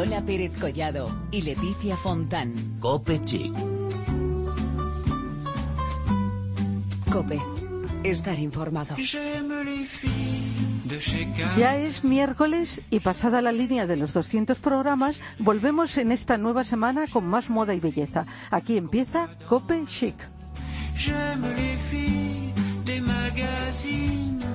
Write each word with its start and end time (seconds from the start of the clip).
Lola 0.00 0.22
Pérez 0.22 0.58
Collado 0.58 1.14
y 1.30 1.42
Leticia 1.42 1.94
Fontán. 1.94 2.54
Cope 2.80 3.22
Chic. 3.22 3.52
Cope. 7.12 7.38
Estar 8.02 8.38
informado. 8.38 8.96
Ya 11.58 11.76
es 11.76 12.02
miércoles 12.02 12.80
y 12.88 13.00
pasada 13.00 13.42
la 13.42 13.52
línea 13.52 13.86
de 13.86 13.96
los 13.98 14.14
200 14.14 14.56
programas, 14.56 15.20
volvemos 15.38 15.98
en 15.98 16.12
esta 16.12 16.38
nueva 16.38 16.64
semana 16.64 17.06
con 17.06 17.26
más 17.26 17.50
moda 17.50 17.74
y 17.74 17.80
belleza. 17.80 18.24
Aquí 18.50 18.78
empieza 18.78 19.28
Cope 19.50 19.84
Chic. 19.84 20.16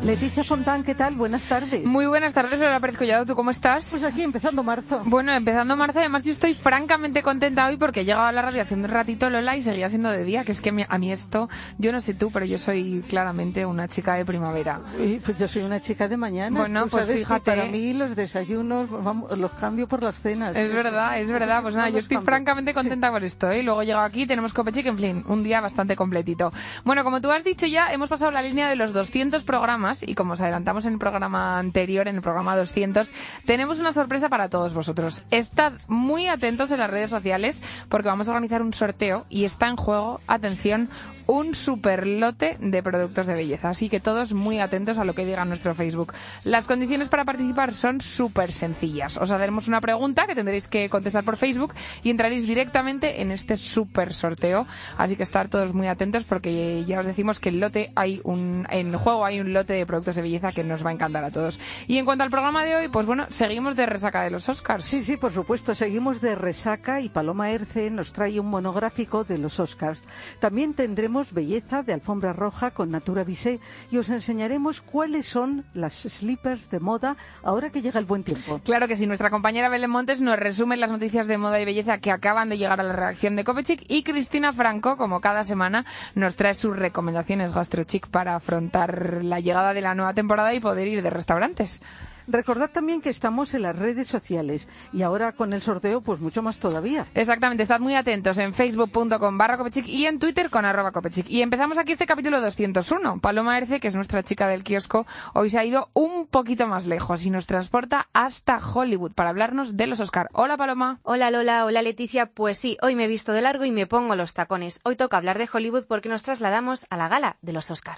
Leticia 0.06 0.44
Fontán, 0.44 0.84
¿qué 0.84 0.94
tal? 0.94 1.16
Buenas 1.16 1.42
tardes. 1.50 1.84
Muy 1.84 2.06
buenas 2.06 2.32
tardes, 2.32 2.60
Lola 2.60 2.80
Pérez 2.80 2.96
Collado. 2.96 3.26
¿Tú 3.26 3.36
cómo 3.36 3.50
estás? 3.50 3.90
Pues 3.90 4.04
aquí 4.04 4.22
empezando 4.22 4.62
marzo. 4.62 5.02
Bueno, 5.04 5.34
empezando 5.34 5.76
marzo. 5.76 5.98
Además, 5.98 6.24
yo 6.24 6.32
estoy 6.32 6.54
francamente 6.54 7.24
contenta 7.24 7.66
hoy 7.66 7.78
porque 7.78 8.02
he 8.02 8.06
llegado 8.06 8.28
a 8.28 8.32
la 8.32 8.44
radio 8.44 8.62
hace 8.62 8.76
un 8.76 8.88
ratito, 8.88 9.32
Lola, 9.32 9.58
y 9.58 9.64
seguía 9.64 9.90
siendo 9.90 10.12
de 10.12 10.24
día. 10.24 10.44
Que 10.44 10.52
es 10.52 10.62
que 10.62 10.86
a 10.88 10.98
mí 11.00 11.12
esto, 11.12 11.50
yo 11.80 11.92
no 11.92 12.02
sé 12.02 12.14
tú, 12.14 12.30
pero 12.30 12.46
yo 12.46 12.60
soy 12.60 13.04
claramente 13.10 13.66
una 13.66 13.88
chica 13.88 14.14
de 14.14 14.26
primavera. 14.26 14.80
Y 15.04 15.16
pues 15.16 15.40
yo 15.40 15.48
soy 15.48 15.64
una 15.64 15.82
chica 15.82 16.08
de 16.08 16.18
mañana. 16.18 16.56
Bueno, 16.56 16.86
pues 16.86 17.08
fíjate. 17.08 17.52
para 17.52 17.66
mí 17.66 17.94
los 17.94 18.16
desayunos 18.16 18.88
vamos, 18.92 19.36
los 19.40 19.54
cambio 19.54 19.88
por 19.88 20.04
las 20.04 20.20
cenas. 20.20 20.56
Es 20.56 20.72
verdad, 20.72 21.20
es 21.20 21.32
verdad. 21.32 21.64
Pues 21.64 21.76
nada, 21.76 21.90
yo 21.90 21.98
estoy 21.98 22.18
francamente 22.18 22.76
contenta 22.76 23.10
con 23.10 23.24
esto. 23.24 23.50
¿eh? 23.50 23.64
Luego 23.64 23.82
llego 23.82 24.02
aquí, 24.02 24.28
tenemos 24.28 24.54
Copechic, 24.54 24.86
en 24.86 25.00
fin, 25.00 25.24
un 25.28 25.42
día 25.42 25.62
bastante 25.62 25.96
completito. 25.96 26.54
Bueno, 26.84 27.04
como 27.04 27.22
tú 27.22 27.32
has 27.32 27.44
dicho 27.44 27.66
ya, 27.66 27.92
hemos 27.92 28.08
pasado 28.08 28.30
la 28.30 28.44
línea 28.44 28.70
de 28.70 28.76
los 28.76 28.94
200 28.94 29.44
programas 29.44 29.95
y 30.04 30.16
como 30.16 30.34
os 30.34 30.42
adelantamos 30.42 30.86
en 30.86 30.94
el 30.94 31.00
programa 31.00 31.60
anterior, 31.60 32.08
en 32.08 32.16
el 32.16 32.22
programa 32.22 32.56
200, 32.56 33.12
tenemos 33.46 33.80
una 33.80 33.94
sorpresa 33.94 34.30
para 34.30 34.50
todos 34.50 34.74
vosotros. 34.74 35.24
Estad 35.32 35.74
muy 35.88 36.28
atentos 36.28 36.72
en 36.72 36.80
las 36.80 36.90
redes 36.90 37.10
sociales 37.10 37.64
porque 37.90 38.08
vamos 38.08 38.28
a 38.28 38.32
organizar 38.32 38.62
un 38.62 38.74
sorteo 38.74 39.26
y 39.30 39.46
está 39.46 39.68
en 39.68 39.76
juego, 39.78 40.20
atención, 40.28 40.90
un 41.28 41.56
super 41.56 42.08
lote 42.08 42.58
de 42.60 42.84
productos 42.84 43.28
de 43.28 43.34
belleza. 43.34 43.70
Así 43.70 43.90
que 43.90 44.00
todos 44.00 44.34
muy 44.34 44.60
atentos 44.60 44.98
a 44.98 45.06
lo 45.06 45.14
que 45.14 45.26
diga 45.26 45.46
nuestro 45.46 45.74
Facebook. 45.76 46.14
Las 46.44 46.66
condiciones 46.66 47.10
para 47.10 47.26
participar 47.26 47.74
son 47.74 48.02
súper 48.02 48.52
sencillas. 48.52 49.18
Os 49.18 49.32
haremos 49.32 49.68
una 49.68 49.82
pregunta 49.82 50.28
que 50.28 50.36
tendréis 50.36 50.68
que 50.68 50.90
contestar 50.90 51.24
por 51.24 51.38
Facebook 51.38 51.74
y 52.04 52.10
entraréis 52.10 52.48
directamente 52.48 53.22
en 53.22 53.32
este 53.32 53.58
super 53.58 54.14
sorteo. 54.14 54.68
Así 54.98 55.16
que 55.16 55.24
estar 55.24 55.50
todos 55.50 55.74
muy 55.74 55.88
atentos 55.88 56.24
porque 56.24 56.84
ya 56.86 57.00
os 57.00 57.06
decimos 57.06 57.40
que 57.40 57.50
el 57.50 57.60
lote 57.60 57.92
hay 57.96 58.22
un, 58.24 58.68
en 58.70 58.96
juego 58.98 59.26
hay 59.26 59.40
un 59.40 59.54
lote 59.54 59.74
de 59.74 59.86
productos 59.86 60.16
de 60.16 60.22
belleza 60.22 60.52
que 60.52 60.64
nos 60.64 60.86
va 60.86 60.90
a 60.90 60.94
encantar 60.94 61.24
a 61.24 61.32
todos. 61.32 61.60
Y 61.88 61.98
en 61.98 62.06
cuanto 62.06 62.24
al 62.24 62.30
programa 62.30 62.66
de 62.66 62.76
hoy, 62.76 62.88
pues 62.88 63.06
bueno, 63.06 63.26
seguimos 63.30 63.76
de 63.76 63.86
resaca 63.86 64.24
de 64.24 64.30
los 64.30 64.48
Oscars. 64.50 64.86
Sí, 64.86 65.04
sí, 65.04 65.18
por 65.18 65.32
supuesto, 65.32 65.76
seguimos 65.76 66.22
de 66.22 66.36
resaca 66.36 67.02
y 67.02 67.10
Paloma 67.10 67.52
Erce 67.52 67.90
nos 67.90 68.14
trae 68.14 68.40
un 68.40 68.48
monográfico 68.48 69.24
de 69.24 69.38
los 69.38 69.60
Oscars. 69.60 70.02
También 70.40 70.74
tendremos 70.74 71.15
belleza 71.24 71.84
de 71.84 71.94
alfombra 71.94 72.34
roja 72.34 72.72
con 72.72 72.92
Natura 72.92 73.24
Visé 73.24 73.60
y 73.92 73.98
os 73.98 74.10
enseñaremos 74.10 74.82
cuáles 74.82 75.26
son 75.26 75.66
las 75.74 75.94
slippers 75.94 76.70
de 76.70 76.80
moda 76.80 77.16
ahora 77.44 77.70
que 77.70 77.82
llega 77.82 78.00
el 78.00 78.06
buen 78.06 78.24
tiempo. 78.24 78.60
Claro 78.64 78.88
que 78.88 78.98
sí, 78.98 79.08
nuestra 79.08 79.30
compañera 79.30 79.70
Belén 79.70 79.90
Montes 79.90 80.22
nos 80.22 80.38
resume 80.38 80.78
las 80.78 80.92
noticias 80.92 81.28
de 81.28 81.38
moda 81.38 81.60
y 81.60 81.66
belleza 81.66 82.00
que 82.00 82.12
acaban 82.12 82.50
de 82.50 82.58
llegar 82.58 82.80
a 82.80 82.84
la 82.84 82.94
redacción 82.94 83.36
de 83.36 83.44
Copechic 83.44 83.86
y 83.88 84.04
Cristina 84.04 84.54
Franco, 84.54 84.98
como 84.98 85.22
cada 85.22 85.44
semana, 85.44 85.86
nos 86.16 86.36
trae 86.36 86.54
sus 86.54 86.76
recomendaciones 86.76 87.54
gastrochic 87.54 88.08
para 88.08 88.36
afrontar 88.36 89.24
la 89.24 89.40
llegada 89.40 89.74
de 89.74 89.82
la 89.82 89.96
nueva 89.96 90.14
temporada 90.14 90.54
y 90.54 90.60
poder 90.60 90.88
ir 90.88 91.02
de 91.02 91.10
restaurantes. 91.10 91.82
Recordad 92.28 92.72
también 92.72 93.02
que 93.02 93.10
estamos 93.10 93.54
en 93.54 93.62
las 93.62 93.78
redes 93.78 94.08
sociales 94.08 94.68
y 94.92 95.04
ahora 95.04 95.34
con 95.34 95.54
el 95.54 95.62
sorteo 95.62 96.02
pues 96.02 96.20
mucho 96.20 96.42
más 96.42 96.60
todavía. 96.60 97.08
Exactamente, 97.14 97.64
estad 97.64 97.80
muy 97.80 97.96
atentos 97.96 98.38
en 98.38 98.54
facebook.com 98.54 99.38
barra 99.38 99.58
Copechic 99.58 99.88
y 99.88 100.06
en 100.06 100.20
Twitter 100.20 100.50
con 100.50 100.66
arroba 100.66 100.92
Copechic. 100.92 101.30
Y 101.30 101.42
empezamos 101.42 101.78
aquí 101.78 101.92
este 101.92 102.06
capítulo 102.06 102.42
201. 102.42 103.20
Paloma 103.20 103.58
Erce, 103.58 103.80
que 103.80 103.88
es 103.88 103.96
nuestra 103.96 104.24
chica 104.24 104.48
del 104.48 104.64
kiosco, 104.64 105.06
hoy 105.34 105.50
se 105.50 105.60
ha 105.60 105.66
ido 105.66 105.90
un 105.94 106.28
poquito 106.28 106.68
más 106.68 106.86
lejos 106.86 107.26
y 107.26 107.30
nos 107.30 107.48
transporta 107.48 108.08
hasta 108.14 108.58
Hollywood 108.58 109.14
para 109.14 109.30
hablarnos 109.30 109.78
de 109.78 109.88
los 109.88 110.00
Oscar. 110.00 110.30
Hola 110.34 110.58
Paloma. 110.58 111.00
Hola 111.04 111.32
Lola, 111.32 111.66
hola 111.66 111.82
Leticia. 111.82 112.28
Pues 112.28 112.58
sí, 112.58 112.78
hoy 112.82 112.96
me 112.96 113.06
he 113.06 113.08
visto 113.08 113.34
de 113.34 113.42
largo 113.42 113.66
y 113.66 113.72
me 113.72 113.88
pongo 113.88 114.16
los 114.16 114.34
tacones. 114.34 114.80
Hoy 114.84 114.96
toca 114.96 115.18
hablar 115.18 115.38
de 115.38 115.50
Hollywood 115.52 115.86
porque 115.88 116.10
nos 116.10 116.24
trasladamos 116.24 116.86
a 116.90 116.98
la 116.98 117.08
gala 117.08 117.38
de 117.42 117.54
los 117.54 117.72
Oscar. 117.72 117.98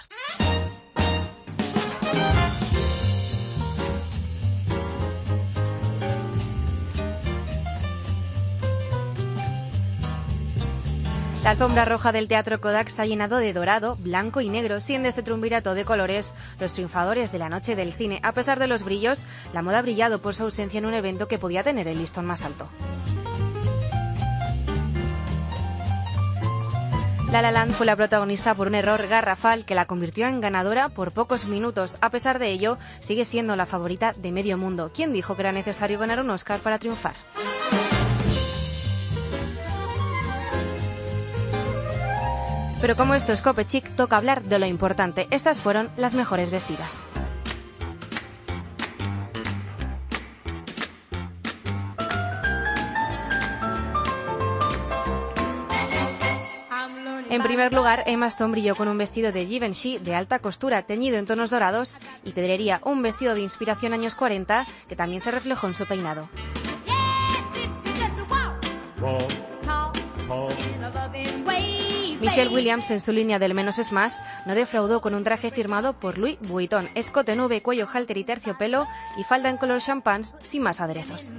La 11.44 11.52
alfombra 11.52 11.86
roja 11.86 12.12
del 12.12 12.28
Teatro 12.28 12.60
Kodak 12.60 12.90
se 12.90 13.02
ha 13.02 13.06
llenado 13.06 13.38
de 13.38 13.54
dorado, 13.54 13.96
blanco 14.00 14.42
y 14.42 14.50
negro, 14.50 14.82
siendo 14.82 15.08
este 15.08 15.24
triunvirato 15.24 15.76
de 15.76 15.86
colores 15.86 16.34
los 16.60 16.74
triunfadores 16.74 17.32
de 17.32 17.40
la 17.40 17.48
noche 17.48 17.76
del 17.76 17.94
cine. 17.94 18.20
A 18.24 18.34
pesar 18.34 18.60
de 18.60 18.68
los 18.68 18.84
brillos, 18.84 19.26
la 19.54 19.62
moda 19.62 19.80
ha 19.80 19.82
brillado 19.82 20.22
por 20.22 20.36
su 20.36 20.44
ausencia 20.44 20.78
en 20.78 20.86
un 20.86 20.94
evento 20.94 21.28
que 21.28 21.40
podía 21.40 21.64
tener 21.64 21.88
el 21.88 22.00
listón 22.00 22.26
más 22.26 22.44
alto. 22.44 22.68
La 27.32 27.42
La 27.42 27.52
Land 27.52 27.74
fue 27.74 27.86
la 27.86 27.98
protagonista 27.98 28.56
por 28.56 28.68
un 28.68 28.76
error 28.76 29.06
garrafal 29.08 29.66
que 29.66 29.76
la 29.76 29.86
convirtió 29.86 30.28
en 30.28 30.40
ganadora 30.40 30.88
por 30.88 31.12
pocos 31.12 31.48
minutos. 31.48 31.98
A 32.00 32.10
pesar 32.10 32.40
de 32.40 32.48
ello, 32.48 32.78
sigue 33.02 33.26
siendo 33.26 33.58
la 33.58 33.66
favorita 33.66 34.14
de 34.14 34.32
medio 34.32 34.58
mundo. 34.58 34.92
¿Quién 34.94 35.12
dijo 35.12 35.36
que 35.36 35.42
era 35.42 35.52
necesario 35.52 36.00
ganar 36.00 36.22
un 36.22 36.30
Oscar 36.30 36.62
para 36.62 36.80
triunfar? 36.80 37.16
Pero 42.80 42.96
como 42.96 43.16
esto 43.16 43.34
es 43.34 43.42
Cope 43.42 43.66
Chic, 43.66 43.90
toca 43.96 44.18
hablar 44.18 44.44
de 44.44 44.60
lo 44.60 44.66
importante. 44.66 45.28
Estas 45.32 45.60
fueron 45.60 45.90
las 45.98 46.14
mejores 46.14 46.52
vestidas. 46.52 47.04
En 57.30 57.44
primer 57.44 57.74
lugar, 57.74 58.04
Emma 58.08 58.28
Stone 58.28 58.52
brilló 58.52 58.76
con 58.76 58.88
un 58.88 58.98
vestido 58.98 59.32
de 59.32 59.46
Givenchy 59.46 60.00
de 60.00 60.16
alta 60.16 60.40
costura 60.40 60.84
teñido 60.84 61.18
en 61.18 61.26
tonos 61.26 61.50
dorados 61.50 62.00
y 62.24 62.32
pedrería 62.32 62.80
un 62.84 63.02
vestido 63.02 63.36
de 63.36 63.42
inspiración 63.42 63.94
años 63.94 64.16
40 64.16 64.66
que 64.88 64.96
también 64.96 65.22
se 65.22 65.32
reflejó 65.32 65.68
en 65.68 65.76
su 65.76 65.86
peinado. 65.86 66.30
Michelle 72.28 72.54
Williams, 72.54 72.92
en 72.92 73.00
su 73.00 73.14
línea 73.14 73.40
del 73.40 73.54
menos 73.54 73.80
es 73.80 73.94
más, 73.94 74.22
no 74.46 74.54
defraudó 74.54 75.00
con 75.00 75.16
un 75.16 75.24
traje 75.24 75.50
firmado 75.50 75.94
por 75.94 76.18
Louis 76.18 76.38
Vuitton, 76.42 76.90
escote 76.94 77.38
nube, 77.38 77.62
cuello 77.62 77.88
halter 77.88 78.18
y 78.18 78.26
terciopelo 78.26 78.86
y 79.18 79.24
falda 79.24 79.48
en 79.50 79.56
color 79.56 79.80
champán 79.80 80.26
sin 80.44 80.62
más 80.62 80.82
aderezos. 80.82 81.34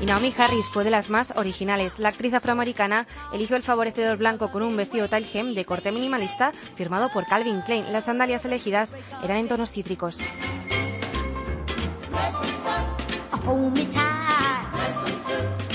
Y 0.00 0.06
Naomi 0.06 0.32
Harris 0.38 0.66
fue 0.72 0.84
de 0.84 0.90
las 0.90 1.10
más 1.10 1.32
originales. 1.34 1.98
La 1.98 2.10
actriz 2.10 2.32
afroamericana 2.32 3.08
eligió 3.32 3.56
el 3.56 3.64
favorecedor 3.64 4.16
blanco 4.16 4.52
con 4.52 4.62
un 4.62 4.76
vestido 4.76 5.08
tal 5.08 5.26
hem 5.34 5.54
de 5.54 5.64
corte 5.64 5.90
minimalista 5.90 6.52
firmado 6.76 7.10
por 7.12 7.26
Calvin 7.26 7.62
Klein. 7.62 7.92
Las 7.92 8.04
sandalias 8.04 8.44
elegidas 8.44 8.96
eran 9.24 9.38
en 9.38 9.48
tonos 9.48 9.72
cítricos. 9.72 10.20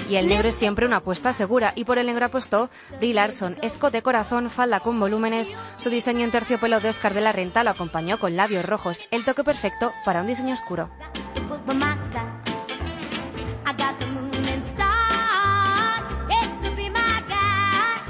Y 0.10 0.16
el 0.16 0.28
negro 0.28 0.50
es 0.50 0.56
siempre 0.56 0.88
una 0.88 0.98
apuesta 0.98 1.34
segura 1.34 1.72
y 1.76 1.86
por 1.86 2.00
el 2.00 2.08
negro 2.08 2.26
apostó 2.26 2.72
Brie 2.98 3.14
Larson, 3.14 3.58
escote 3.62 4.02
corazón, 4.02 4.50
falda 4.50 4.80
con 4.80 5.00
volúmenes. 5.00 5.56
Su 5.78 5.92
diseño 5.92 6.26
en 6.26 6.32
terciopelo 6.32 6.80
de 6.80 6.90
Oscar 6.90 7.14
de 7.14 7.22
la 7.22 7.32
Renta 7.32 7.64
lo 7.64 7.70
acompañó 7.70 8.20
con 8.20 8.36
labios 8.36 8.66
rojos, 8.66 9.08
el 9.12 9.24
toque 9.24 9.44
perfecto 9.44 9.94
para 10.06 10.22
un 10.22 10.28
diseño 10.28 10.56
oscuro. 10.56 10.90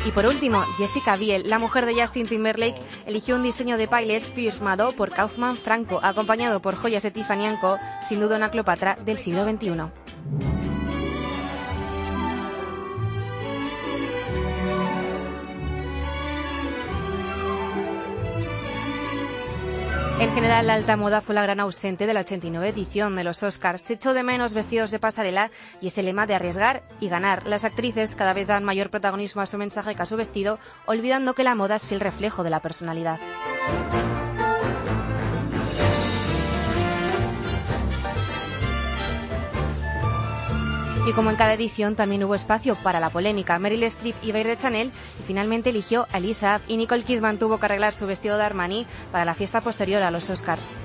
Y 0.06 0.12
por 0.12 0.25
último, 0.25 0.63
Jessica 0.77 1.18
Biel, 1.18 1.50
la 1.50 1.59
mujer 1.59 1.85
de 1.85 2.01
Justin 2.01 2.27
Timberlake, 2.27 2.81
eligió 3.06 3.35
un 3.35 3.44
diseño 3.44 3.77
de 3.77 3.89
pilots 3.89 4.29
firmado 4.29 4.94
por 4.94 5.12
Kaufman 5.12 5.57
Franco, 5.57 6.00
acompañado 6.01 6.62
por 6.62 6.75
joyas 6.75 7.03
de 7.03 7.12
Tiffany 7.12 7.57
Co., 7.59 7.77
sin 8.07 8.21
duda 8.21 8.38
una 8.38 8.50
Cleopatra 8.50 8.97
del 9.03 9.18
siglo 9.18 9.44
XXI. 9.44 10.58
En 20.19 20.33
general, 20.33 20.68
la 20.68 20.74
alta 20.74 20.98
moda 20.98 21.21
fue 21.21 21.33
la 21.33 21.44
gran 21.44 21.62
ausente 21.62 22.06
de 22.06 22.13
la 22.13 22.19
89 22.19 22.68
edición 22.68 23.16
de 23.16 23.24
los 23.24 23.42
Oscars. 23.42 23.83
Se 23.83 23.94
echó 23.94 24.13
de 24.13 24.21
menos 24.21 24.54
vestidos 24.54 24.92
de 24.92 25.00
pasarela 25.00 25.50
y 25.80 25.88
ese 25.88 26.04
lema 26.04 26.27
de 26.27 26.36
arriesgar 26.36 26.83
y 27.00 27.07
ganar. 27.07 27.48
Las 27.48 27.63
actrices 27.63 28.16
cada 28.16 28.33
vez 28.33 28.45
dan 28.45 28.66
mayor 28.66 28.89
protagonismo 28.89 29.42
a 29.42 29.45
su 29.45 29.57
mensaje 29.57 29.95
que 29.95 30.01
a 30.01 30.06
su 30.06 30.18
vestido, 30.18 30.60
olvidando 30.88 31.36
que 31.36 31.45
la 31.45 31.56
moda 31.56 31.77
es 31.77 31.88
fiel 31.88 32.01
reflejo 32.01 32.44
de 32.44 32.50
la 32.50 32.60
personalidad. 32.60 33.18
Y 41.09 41.11
como 41.11 41.31
en 41.31 41.38
cada 41.38 41.56
edición 41.56 41.95
también 41.95 42.23
hubo 42.23 42.35
espacio 42.35 42.75
para 42.75 43.00
la 43.00 43.09
polémica, 43.09 43.57
Meryl 43.57 43.81
Streep 43.81 44.15
iba 44.21 44.38
a 44.38 44.41
ir 44.41 44.47
de 44.47 44.57
Chanel 44.57 44.91
y 45.19 45.23
finalmente 45.23 45.71
eligió 45.71 46.07
a 46.11 46.19
Elisa 46.19 46.61
y 46.67 46.77
Nicole 46.77 47.03
Kidman 47.03 47.39
tuvo 47.39 47.59
que 47.59 47.65
arreglar 47.65 47.95
su 47.95 48.06
vestido 48.06 48.38
de 48.38 48.44
Armani 48.44 48.85
para 49.11 49.25
la 49.25 49.33
fiesta 49.33 49.59
posterior 49.59 50.03
a 50.03 50.11
los 50.11 50.29
Oscars. 50.29 50.75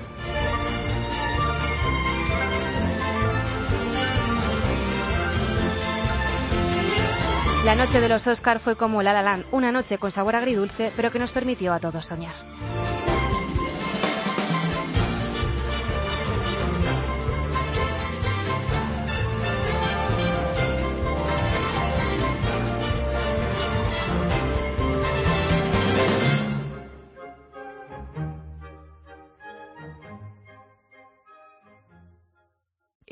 La 7.63 7.75
noche 7.75 8.01
de 8.01 8.09
los 8.09 8.25
Oscars 8.25 8.63
fue 8.63 8.75
como 8.75 9.03
La 9.03 9.13
La 9.13 9.21
Land, 9.21 9.45
una 9.51 9.71
noche 9.71 9.99
con 9.99 10.09
sabor 10.09 10.35
agridulce, 10.35 10.91
pero 10.95 11.11
que 11.11 11.19
nos 11.19 11.29
permitió 11.29 11.71
a 11.71 11.79
todos 11.79 12.03
soñar. 12.03 12.33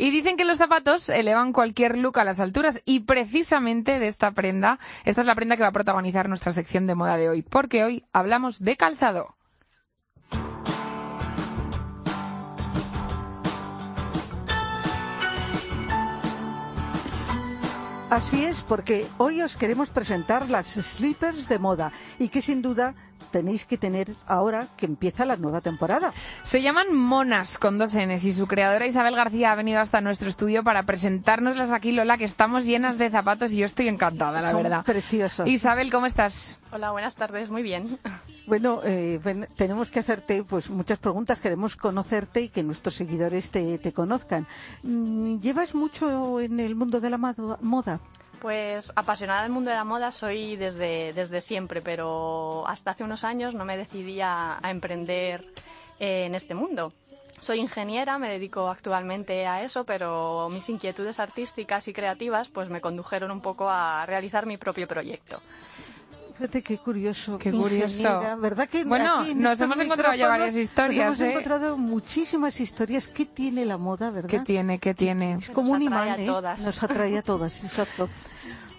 Y 0.04 0.12
dicen 0.12 0.36
que 0.36 0.44
los 0.44 0.58
zapatos 0.58 1.08
elevan 1.08 1.54
cualquier 1.54 1.98
look 1.98 2.20
a 2.20 2.26
las 2.26 2.42
alturas 2.42 2.82
y 2.84 3.00
precisamente 3.00 4.00
de 4.00 4.08
esta 4.08 4.32
prenda, 4.32 4.78
esta 5.06 5.22
es 5.22 5.28
la 5.28 5.34
prenda 5.34 5.56
que 5.56 5.62
va 5.62 5.70
a 5.70 5.72
protagonizar 5.72 6.28
nuestra 6.28 6.52
sección 6.52 6.88
de 6.88 6.94
moda 6.94 7.16
de 7.16 7.30
hoy, 7.30 7.42
porque 7.42 7.86
hoy 7.86 8.04
hablamos 8.12 8.62
de 8.62 8.76
calzado. 8.76 9.38
Así 18.10 18.44
es, 18.44 18.62
porque 18.62 19.08
hoy 19.18 19.42
os 19.42 19.56
queremos 19.56 19.90
presentar 19.90 20.50
las 20.50 20.68
slippers 20.68 21.48
de 21.48 21.60
moda 21.60 21.94
y 22.20 22.28
que 22.28 22.42
sin 22.42 22.62
duda 22.62 22.94
tenéis 23.34 23.66
que 23.66 23.78
tener 23.78 24.16
ahora 24.28 24.68
que 24.78 24.86
empieza 24.86 25.26
la 25.26 25.36
nueva 25.36 25.60
temporada. 25.60 26.14
Se 26.44 26.62
llaman 26.62 26.94
Monas 26.96 27.58
con 27.58 27.78
dos 27.80 27.96
Ns 27.98 28.24
y 28.26 28.32
su 28.32 28.46
creadora 28.48 28.86
Isabel 28.86 29.16
García 29.16 29.52
ha 29.52 29.56
venido 29.56 29.82
hasta 29.82 30.00
nuestro 30.02 30.30
estudio 30.30 30.64
para 30.64 30.84
presentárnoslas 30.84 31.72
aquí, 31.72 31.92
Lola, 31.92 32.18
que 32.18 32.26
estamos 32.26 32.66
llenas 32.66 33.00
de 33.00 33.10
zapatos 33.10 33.52
y 33.52 33.58
yo 33.58 33.66
estoy 33.66 33.88
encantada, 33.88 34.40
la 34.40 34.52
Son 34.52 34.62
verdad. 34.62 34.84
preciosos. 34.86 35.48
Isabel, 35.48 35.92
¿cómo 35.92 36.06
estás? 36.06 36.60
Hola, 36.72 36.92
buenas 36.92 37.16
tardes, 37.16 37.50
muy 37.50 37.64
bien. 37.64 37.98
Bueno, 38.46 38.82
eh, 38.84 39.20
ven- 39.24 39.48
tenemos 39.56 39.90
que 39.90 40.00
hacerte 40.00 40.44
pues 40.44 40.70
muchas 40.70 41.00
preguntas, 41.00 41.40
queremos 41.40 41.76
conocerte 41.76 42.42
y 42.42 42.50
que 42.50 42.62
nuestros 42.62 42.94
seguidores 42.96 43.50
te, 43.50 43.78
te 43.80 43.94
conozcan. 43.94 44.46
Mm, 44.84 45.40
¿Llevas 45.40 45.74
mucho 45.74 46.40
en 46.40 46.60
el 46.60 46.76
mundo 46.76 47.00
de 47.00 47.10
la 47.10 47.18
moda? 47.18 48.00
Pues 48.44 48.92
apasionada 48.98 49.44
del 49.44 49.54
mundo 49.54 49.70
de 49.70 49.78
la 49.78 49.86
moda 49.86 50.12
soy 50.12 50.58
desde, 50.58 51.14
desde 51.14 51.40
siempre, 51.40 51.82
pero 51.82 52.68
hasta 52.68 52.92
hace 52.92 53.06
unos 53.06 53.24
años 53.24 53.54
no 53.54 53.64
me 53.64 53.78
decidí 53.78 54.20
a, 54.20 54.60
emprender 54.66 55.46
eh, 55.98 56.26
en 56.26 56.36
este 56.36 56.54
mundo. 56.54 56.92
Soy 57.40 57.60
ingeniera, 57.60 58.20
me 58.20 58.28
dedico 58.28 58.68
actualmente 58.68 59.48
a 59.48 59.64
eso, 59.64 59.86
pero 59.86 60.50
mis 60.52 60.68
inquietudes 60.68 61.22
artísticas 61.22 61.88
y 61.88 61.94
creativas 61.94 62.50
pues 62.50 62.68
me 62.68 62.82
condujeron 62.82 63.32
un 63.32 63.40
poco 63.40 63.70
a 63.70 64.06
realizar 64.06 64.46
mi 64.46 64.58
propio 64.58 64.90
proyecto. 64.90 65.42
Fíjate 66.38 66.64
qué 66.64 66.78
curioso. 66.80 67.38
Qué 67.38 67.52
curioso. 67.52 68.38
¿Verdad 68.40 68.68
que 68.68 68.84
Bueno, 68.84 69.20
aquí 69.20 69.32
en 69.32 69.42
nos 69.42 69.62
hemos 69.62 69.80
encontrado 69.80 70.16
ya 70.16 70.28
varias 70.30 70.56
historias, 70.56 71.12
Nos 71.12 71.20
hemos 71.20 71.22
¿eh? 71.22 71.32
encontrado 71.32 71.78
muchísimas 71.78 72.60
historias. 72.60 73.08
¿Qué 73.08 73.26
tiene 73.26 73.66
la 73.66 73.78
moda, 73.78 74.10
verdad? 74.10 74.30
¿Qué 74.30 74.40
tiene? 74.40 74.80
¿Qué 74.80 74.94
tiene? 74.96 75.34
Es 75.36 75.50
como 75.52 75.70
Nos 75.70 75.78
un 75.78 75.84
imán, 75.84 76.10
a 76.10 76.18
¿eh? 76.18 76.26
todas. 76.26 76.60
Nos 76.62 76.82
atrae 76.82 77.18
a 77.18 77.22
todas, 77.22 77.64
exacto. 77.64 78.10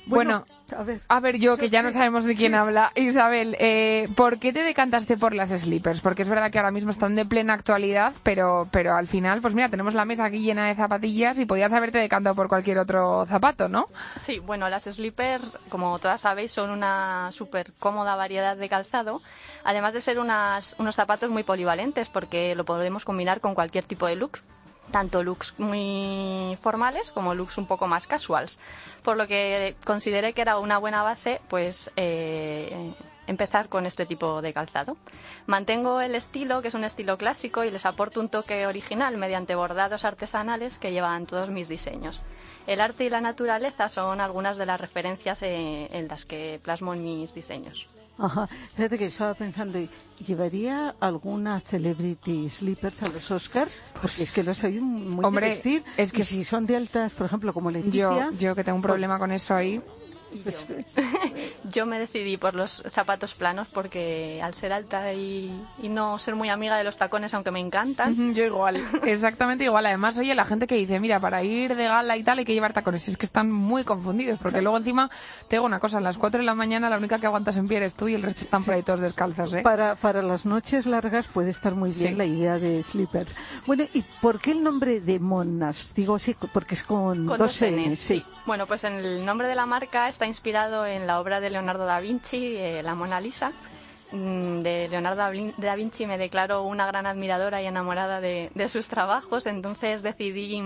Bueno, 0.07 0.45
a 0.77 0.83
ver. 0.83 1.01
A 1.09 1.21
ver, 1.21 1.39
yo 1.39 1.57
que 1.57 1.71
ya 1.71 1.83
no 1.83 1.91
sabemos 1.91 2.25
de 2.25 2.35
quién 2.35 2.55
habla. 2.55 2.93
Isabel, 2.95 3.57
eh, 3.59 4.09
¿por 4.17 4.39
qué 4.39 4.53
te 4.53 4.63
decantaste 4.63 5.17
por 5.17 5.35
las 5.35 5.51
slippers? 5.51 6.01
Porque 6.01 6.23
es 6.23 6.29
verdad 6.29 6.51
que 6.51 6.59
ahora 6.59 6.71
mismo 6.71 6.91
están 6.91 7.15
de 7.15 7.25
plena 7.25 7.55
actualidad, 7.55 8.13
pero, 8.23 8.69
pero 8.71 8.95
al 8.95 9.07
final, 9.07 9.41
pues 9.41 9.55
mira, 9.55 9.69
tenemos 9.69 9.95
la 9.95 10.05
mesa 10.05 10.25
aquí 10.25 10.41
llena 10.41 10.69
de 10.69 10.75
zapatillas 10.75 11.39
y 11.39 11.47
podías 11.47 11.73
haberte 11.73 11.99
decantado 11.99 12.35
por 12.35 12.49
cualquier 12.49 12.79
otro 12.79 13.27
zapato, 13.27 13.69
¿no? 13.69 13.89
Sí, 14.23 14.39
bueno, 14.39 14.69
las 14.69 14.85
slippers, 14.85 15.59
como 15.69 15.99
todas 15.99 16.21
sabéis, 16.21 16.53
son 16.53 16.71
una 16.71 17.31
súper 17.33 17.73
cómoda 17.79 18.17
variedad 18.17 18.57
de 18.57 18.69
calzado, 18.69 19.23
además 19.65 19.93
de 19.95 20.01
ser 20.01 20.19
unas, 20.19 20.77
unos 20.79 20.95
zapatos 20.95 21.31
muy 21.31 21.43
polivalentes 21.43 22.09
porque 22.09 22.55
lo 22.55 22.65
podemos 22.65 23.05
combinar 23.05 23.41
con 23.41 23.55
cualquier 23.55 23.85
tipo 23.85 24.07
de 24.07 24.17
look, 24.17 24.39
tanto 24.91 25.23
looks 25.23 25.55
muy 25.59 26.57
formales 26.61 27.11
como 27.11 27.35
looks 27.35 27.59
un 27.59 27.67
poco 27.67 27.87
más 27.87 28.07
casuals, 28.07 28.59
por 29.03 29.17
lo 29.17 29.27
que 29.27 29.77
consideré 29.85 30.33
que 30.33 30.43
era 30.43 30.59
una 30.59 30.79
buena 30.79 31.03
base, 31.03 31.41
pues 31.49 31.91
eh, 31.97 32.93
empezar 33.27 33.69
con 33.69 33.87
este 33.87 34.07
tipo 34.07 34.43
de 34.43 34.53
calzado. 34.53 34.97
Mantengo 35.47 36.01
el 36.01 36.15
estilo, 36.15 36.63
que 36.63 36.69
es 36.69 36.75
un 36.75 36.85
estilo 36.85 37.19
clásico, 37.19 37.65
y 37.65 37.71
les 37.71 37.87
aporto 37.87 38.21
un 38.21 38.29
toque 38.29 38.67
original 38.67 39.17
mediante 39.17 39.55
bordados 39.55 40.05
artesanales 40.05 40.79
que 40.79 40.93
llevan 40.93 41.27
todos 41.27 41.51
mis 41.51 41.69
diseños. 41.69 42.21
El 42.67 42.81
arte 42.81 43.05
y 43.05 43.11
la 43.11 43.21
naturaleza 43.21 43.89
son 43.89 44.21
algunas 44.21 44.57
de 44.57 44.67
las 44.67 44.81
referencias 44.81 45.43
eh, 45.43 45.89
en 45.93 46.09
las 46.09 46.25
que 46.25 46.61
plasmo 46.63 46.95
en 46.95 47.05
mis 47.05 47.35
diseños. 47.35 47.89
Ajá. 48.19 48.49
Fíjate 48.77 48.97
que 48.99 49.07
estaba 49.07 49.35
pensando, 49.35 49.79
¿llevaría 50.25 50.95
alguna 51.01 51.59
celebrity 51.61 52.49
slippers 52.49 53.03
a 53.03 53.09
los 53.09 53.31
Oscars? 53.31 53.81
Porque 54.01 54.23
es 54.23 54.33
que 54.33 54.43
los 54.45 54.63
hay 54.63 54.79
muy 54.81 55.17
Pues, 55.17 55.27
Hombre, 55.27 55.49
vestir. 55.49 55.83
es 55.97 56.13
que 56.13 56.23
y 56.23 56.25
si 56.25 56.45
son 56.45 56.65
de 56.67 56.77
altas, 56.77 57.13
por 57.13 57.27
ejemplo, 57.27 57.53
como 57.53 57.71
Yo, 57.71 57.79
Leticia... 57.79 58.31
yo 58.39 58.55
que 58.55 58.63
tengo 58.63 58.77
un 58.77 58.83
problema 58.83 59.19
con 59.19 59.33
eso 59.33 59.55
ahí. 59.55 59.81
Pues, 60.43 60.67
Yo 61.73 61.87
me 61.87 61.99
decidí 61.99 62.37
por 62.37 62.55
los 62.55 62.83
zapatos 62.91 63.35
planos 63.35 63.69
porque 63.73 64.41
al 64.43 64.55
ser 64.55 64.73
alta 64.73 65.13
y, 65.13 65.53
y 65.83 65.89
no 65.89 66.19
ser 66.19 66.35
muy 66.35 66.49
amiga 66.51 66.77
de 66.77 66.85
los 66.85 66.97
tacones, 66.97 67.35
aunque 67.35 67.51
me 67.51 67.61
encantan, 67.61 68.35
Yo 68.35 68.45
igual, 68.45 68.77
exactamente 69.05 69.65
igual. 69.65 69.87
Además, 69.87 70.17
oye, 70.19 70.35
la 70.35 70.45
gente 70.45 70.67
que 70.67 70.75
dice, 70.75 71.01
mira, 71.01 71.21
para 71.21 71.43
ir 71.43 71.75
de 71.77 71.85
gala 71.85 72.17
y 72.17 72.23
tal 72.23 72.39
hay 72.39 72.45
que 72.45 72.55
llevar 72.55 72.73
tacones, 72.73 73.09
es 73.09 73.17
que 73.17 73.27
están 73.27 73.51
muy 73.51 73.85
confundidos, 73.85 74.39
porque 74.41 74.63
luego 74.63 74.77
encima 74.79 75.11
te 75.49 75.57
digo 75.57 75.67
una 75.67 75.81
cosa, 75.81 75.99
a 75.99 76.01
las 76.01 76.19
4 76.19 76.41
de 76.41 76.47
la 76.47 76.55
mañana 76.55 76.89
la 76.91 76.99
única 76.99 77.19
que 77.19 77.27
aguantas 77.27 77.57
en 77.57 77.69
pie 77.69 77.79
eres 77.79 77.95
tú 77.95 78.09
y 78.09 78.15
el 78.15 78.23
resto 78.23 78.43
están 78.43 78.65
por 78.65 78.75
ahí 78.75 78.83
todos 78.83 79.01
descalzos, 79.01 79.55
¿eh? 79.55 79.63
Para, 79.63 79.95
para 79.97 80.23
las 80.23 80.45
noches 80.47 80.87
largas 80.87 81.27
puede 81.29 81.51
estar 81.51 81.75
muy 81.75 81.91
bien 81.91 82.13
Sí. 82.13 82.17
la 82.17 82.25
idea 82.25 82.59
de 82.59 82.83
slippers. 82.83 83.35
Bueno, 83.67 83.85
¿y 83.95 84.03
por 84.21 84.41
qué 84.41 84.51
el 84.53 84.63
nombre 84.63 85.01
de 85.01 85.19
Monas? 85.19 85.95
Digo 85.95 86.17
así 86.17 86.35
porque 86.53 86.75
es 86.75 86.83
con, 86.83 87.27
con 87.27 87.27
dos 87.27 87.39
dos 87.39 87.63
N, 87.63 87.89
Ns, 87.91 87.99
sí. 87.99 88.25
Bueno, 88.47 88.67
pues 88.67 88.85
en 88.85 88.95
el 88.95 89.25
nombre 89.25 89.49
de 89.49 89.55
la 89.55 89.65
marca 89.67 90.09
está 90.09 90.24
inspirado 90.27 90.87
en 90.87 91.07
la 91.07 91.21
obra 91.21 91.41
de 91.41 91.51
Leonardo 91.51 91.85
da 91.87 92.01
Vinci, 92.01 92.57
eh, 92.57 92.83
La 92.83 92.95
Mona 92.95 93.21
Lisa. 93.21 93.53
Mm, 94.13 94.61
De 94.63 94.89
Leonardo 94.89 95.19
da 95.19 95.31
Vin- 95.31 95.55
da 95.57 95.75
Vinci 95.75 96.07
me 96.07 96.19
declaro 96.19 96.63
una 96.63 96.87
gran 96.87 97.07
admiradora 97.07 97.61
y 97.63 97.67
enamorada 97.67 98.21
de, 98.21 98.51
sus 98.69 98.87
trabajos, 98.89 99.47
entonces 99.47 100.03
decidí 100.03 100.63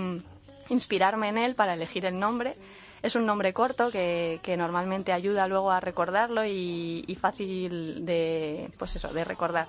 inspirarme 0.68 1.28
en 1.28 1.38
él 1.38 1.54
para 1.54 1.74
elegir 1.74 2.04
el 2.04 2.18
nombre. 2.18 2.54
Es 3.00 3.14
un 3.14 3.24
nombre 3.26 3.52
corto 3.52 3.90
que, 3.92 4.40
que 4.42 4.56
normalmente 4.56 5.12
ayuda 5.12 5.46
luego 5.46 5.70
a 5.70 5.78
recordarlo 5.78 6.44
y, 6.44 7.04
y 7.06 7.14
fácil 7.14 8.04
de, 8.04 8.70
pues 8.76 8.96
eso, 8.96 9.12
de 9.12 9.22
recordar. 9.24 9.68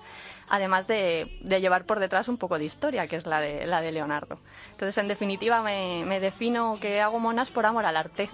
Además 0.52 0.88
de, 0.88 1.38
de 1.42 1.62
llevar 1.62 1.86
por 1.86 2.00
detrás 2.00 2.28
un 2.28 2.38
poco 2.38 2.58
de 2.58 2.66
historia, 2.66 3.06
que 3.08 3.16
es 3.18 3.26
la 3.28 3.40
de, 3.40 3.68
la 3.68 3.82
de 3.82 3.92
Leonardo. 3.92 4.38
Entonces, 4.72 4.98
en 4.98 5.08
definitiva, 5.08 5.62
me, 5.62 6.04
me 6.08 6.20
defino 6.20 6.78
que 6.82 7.02
hago 7.02 7.20
monas 7.20 7.52
por 7.52 7.66
amor 7.68 7.86
al 7.86 7.96
arte. 7.98 8.30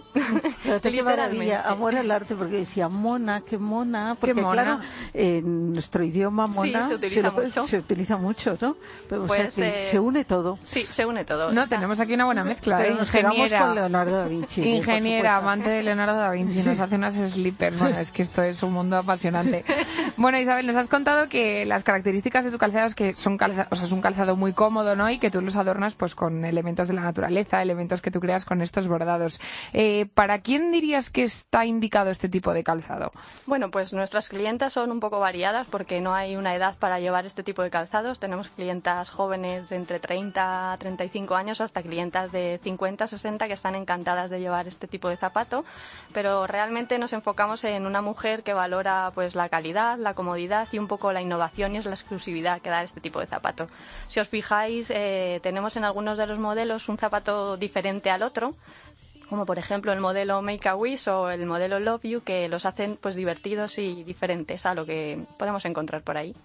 Qué 0.63 0.79
Literalmente. 0.91 1.55
amor 1.55 1.95
al 1.95 2.09
arte, 2.11 2.35
porque 2.35 2.57
decía 2.57 2.87
mona, 2.87 3.41
qué 3.41 3.57
mona, 3.57 4.15
porque 4.19 4.33
mona. 4.33 4.51
claro, 4.63 4.79
en 5.13 5.73
nuestro 5.73 6.03
idioma 6.03 6.47
Sí, 6.47 6.53
mona 6.53 6.87
se 6.87 6.95
utiliza 6.95 7.21
lo- 7.21 7.31
mucho. 7.33 7.63
se 7.67 7.77
utiliza 7.79 8.17
mucho, 8.17 8.57
¿no? 8.61 8.77
Pero, 9.09 9.23
o 9.23 9.27
sea 9.27 9.35
Pues, 9.37 9.55
que 9.55 9.79
eh, 9.79 9.81
se 9.81 9.99
une 9.99 10.23
todo. 10.23 10.57
Sí, 10.63 10.83
se 10.85 11.05
une 11.05 11.25
todo. 11.25 11.51
No, 11.51 11.63
Está- 11.63 11.75
tenemos 11.75 11.99
aquí 11.99 12.13
una 12.13 12.25
buena 12.25 12.43
mezcla, 12.45 12.85
¿eh? 12.85 12.95
Nos 12.97 13.11
quedamos 13.11 13.51
con 13.51 13.75
Leonardo 13.75 14.17
da 14.19 14.25
Vinci. 14.27 14.61
Ingeniera, 14.63 15.35
amante 15.37 15.69
de 15.69 15.83
Leonardo 15.83 16.15
da 16.15 16.31
Vinci, 16.31 16.61
nos 16.63 16.79
hace 16.79 16.95
unas 16.95 17.13
slippers. 17.15 17.77
Bueno, 17.77 17.97
es 17.99 18.11
que 18.11 18.21
esto 18.21 18.41
es 18.41 18.63
un 18.63 18.71
mundo 18.71 18.97
apasionante. 18.97 19.65
Bueno, 20.17 20.39
Isabel, 20.39 20.65
nos 20.65 20.75
has 20.77 20.87
contado 20.87 21.27
que 21.27 21.65
las 21.65 21.83
características 21.83 22.04
de 22.11 22.51
tu 22.51 22.57
calzado 22.57 22.85
es 22.87 22.95
que 22.95 23.15
son 23.15 23.37
calza- 23.37 23.67
o 23.71 23.75
sea, 23.75 23.85
es 23.85 23.91
un 23.91 24.01
calzado 24.01 24.35
muy 24.35 24.53
cómodo, 24.53 24.95
¿no? 24.95 25.09
Y 25.09 25.17
que 25.19 25.31
tú 25.31 25.41
los 25.41 25.55
adornas 25.57 25.95
pues 25.95 26.13
con 26.15 26.45
elementos 26.45 26.87
de 26.87 26.93
la 26.93 27.01
naturaleza, 27.01 27.61
elementos 27.61 28.01
que 28.01 28.11
tú 28.11 28.19
creas 28.19 28.45
con 28.45 28.61
estos 28.61 28.87
bordados. 28.87 29.39
Eh, 29.73 30.05
¿Para 30.13 30.39
quién 30.41 30.71
dirías 30.71 31.09
que 31.09 31.23
está 31.23 31.65
indicado 31.65 32.11
este 32.11 32.29
tipo 32.29 32.53
de 32.53 32.63
calzado? 32.63 33.11
Bueno, 33.47 33.71
pues 33.71 33.93
nuestras 33.93 34.29
clientas 34.29 34.73
son 34.73 34.91
un 34.91 34.99
poco 34.99 35.19
variadas 35.19 35.65
porque 35.69 36.01
no 36.01 36.13
hay 36.13 36.35
una 36.35 36.55
edad 36.55 36.75
para 36.77 36.99
llevar 36.99 37.25
este 37.25 37.43
tipo 37.43 37.61
de 37.63 37.69
calzados. 37.69 38.19
Tenemos 38.19 38.49
clientas 38.49 39.09
jóvenes 39.09 39.69
de 39.69 39.77
entre 39.77 39.99
30 39.99 40.73
a 40.73 40.77
35 40.77 41.35
años 41.35 41.61
hasta 41.61 41.81
clientas 41.81 42.31
de 42.31 42.59
50 42.63 43.03
a 43.05 43.07
60 43.07 43.47
que 43.47 43.53
están 43.53 43.75
encantadas 43.75 44.29
de 44.29 44.39
llevar 44.39 44.67
este 44.67 44.87
tipo 44.87 45.09
de 45.09 45.17
zapato, 45.17 45.65
pero 46.13 46.45
realmente 46.47 46.99
nos 46.99 47.13
enfocamos 47.13 47.63
en 47.63 47.85
una 47.85 48.01
mujer 48.01 48.43
que 48.43 48.53
valora 48.53 49.11
pues 49.15 49.35
la 49.35 49.49
calidad, 49.49 49.97
la 49.97 50.13
comodidad 50.13 50.67
y 50.71 50.77
un 50.79 50.87
poco 50.87 51.11
la 51.11 51.21
innovación 51.21 51.75
y 51.75 51.81
la 51.85 51.94
exclusividad 51.95 52.61
que 52.61 52.69
da 52.69 52.83
este 52.83 53.01
tipo 53.01 53.19
de 53.19 53.25
zapato. 53.25 53.67
Si 54.07 54.19
os 54.19 54.27
fijáis, 54.27 54.91
eh, 54.91 55.39
tenemos 55.41 55.75
en 55.75 55.83
algunos 55.83 56.17
de 56.17 56.27
los 56.27 56.37
modelos 56.37 56.87
un 56.89 56.97
zapato 56.97 57.57
diferente 57.57 58.09
al 58.09 58.21
otro 58.21 58.55
como 59.29 59.45
por 59.45 59.57
ejemplo 59.57 59.91
el 59.91 59.99
modelo 59.99 60.41
Make 60.41 60.69
a 60.69 60.75
Wish 60.75 61.09
o 61.09 61.29
el 61.29 61.45
modelo 61.45 61.79
Love 61.79 62.03
You, 62.03 62.21
que 62.21 62.47
los 62.47 62.65
hacen 62.65 62.97
pues 62.99 63.15
divertidos 63.15 63.77
y 63.77 64.03
diferentes 64.03 64.65
a 64.65 64.75
lo 64.75 64.85
que 64.85 65.25
podemos 65.37 65.65
encontrar 65.65 66.03
por 66.03 66.17
ahí. 66.17 66.35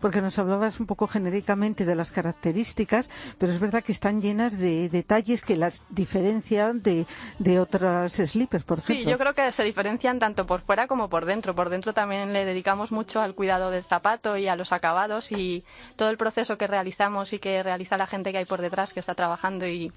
Porque 0.00 0.22
nos 0.22 0.38
hablabas 0.38 0.80
un 0.80 0.86
poco 0.86 1.06
genéricamente 1.06 1.84
de 1.84 1.94
las 1.94 2.10
características, 2.10 3.10
pero 3.38 3.52
es 3.52 3.60
verdad 3.60 3.84
que 3.84 3.92
están 3.92 4.22
llenas 4.22 4.58
de 4.58 4.88
detalles 4.88 5.42
que 5.42 5.56
las 5.56 5.82
diferencian 5.90 6.82
de, 6.82 7.06
de 7.38 7.60
otras 7.60 8.14
slippers, 8.14 8.64
por 8.64 8.78
ejemplo. 8.78 9.04
Sí, 9.04 9.10
yo 9.10 9.18
creo 9.18 9.34
que 9.34 9.52
se 9.52 9.62
diferencian 9.62 10.18
tanto 10.18 10.46
por 10.46 10.62
fuera 10.62 10.86
como 10.86 11.08
por 11.08 11.26
dentro. 11.26 11.54
Por 11.54 11.68
dentro 11.68 11.92
también 11.92 12.32
le 12.32 12.46
dedicamos 12.46 12.92
mucho 12.92 13.20
al 13.20 13.34
cuidado 13.34 13.70
del 13.70 13.84
zapato 13.84 14.38
y 14.38 14.48
a 14.48 14.56
los 14.56 14.72
acabados 14.72 15.32
y 15.32 15.64
todo 15.96 16.08
el 16.08 16.16
proceso 16.16 16.56
que 16.56 16.66
realizamos 16.66 17.32
y 17.34 17.38
que 17.38 17.62
realiza 17.62 17.98
la 17.98 18.06
gente 18.06 18.32
que 18.32 18.38
hay 18.38 18.44
por 18.46 18.62
detrás 18.62 18.92
que 18.94 19.00
está 19.00 19.14
trabajando 19.14 19.66
y 19.66 19.92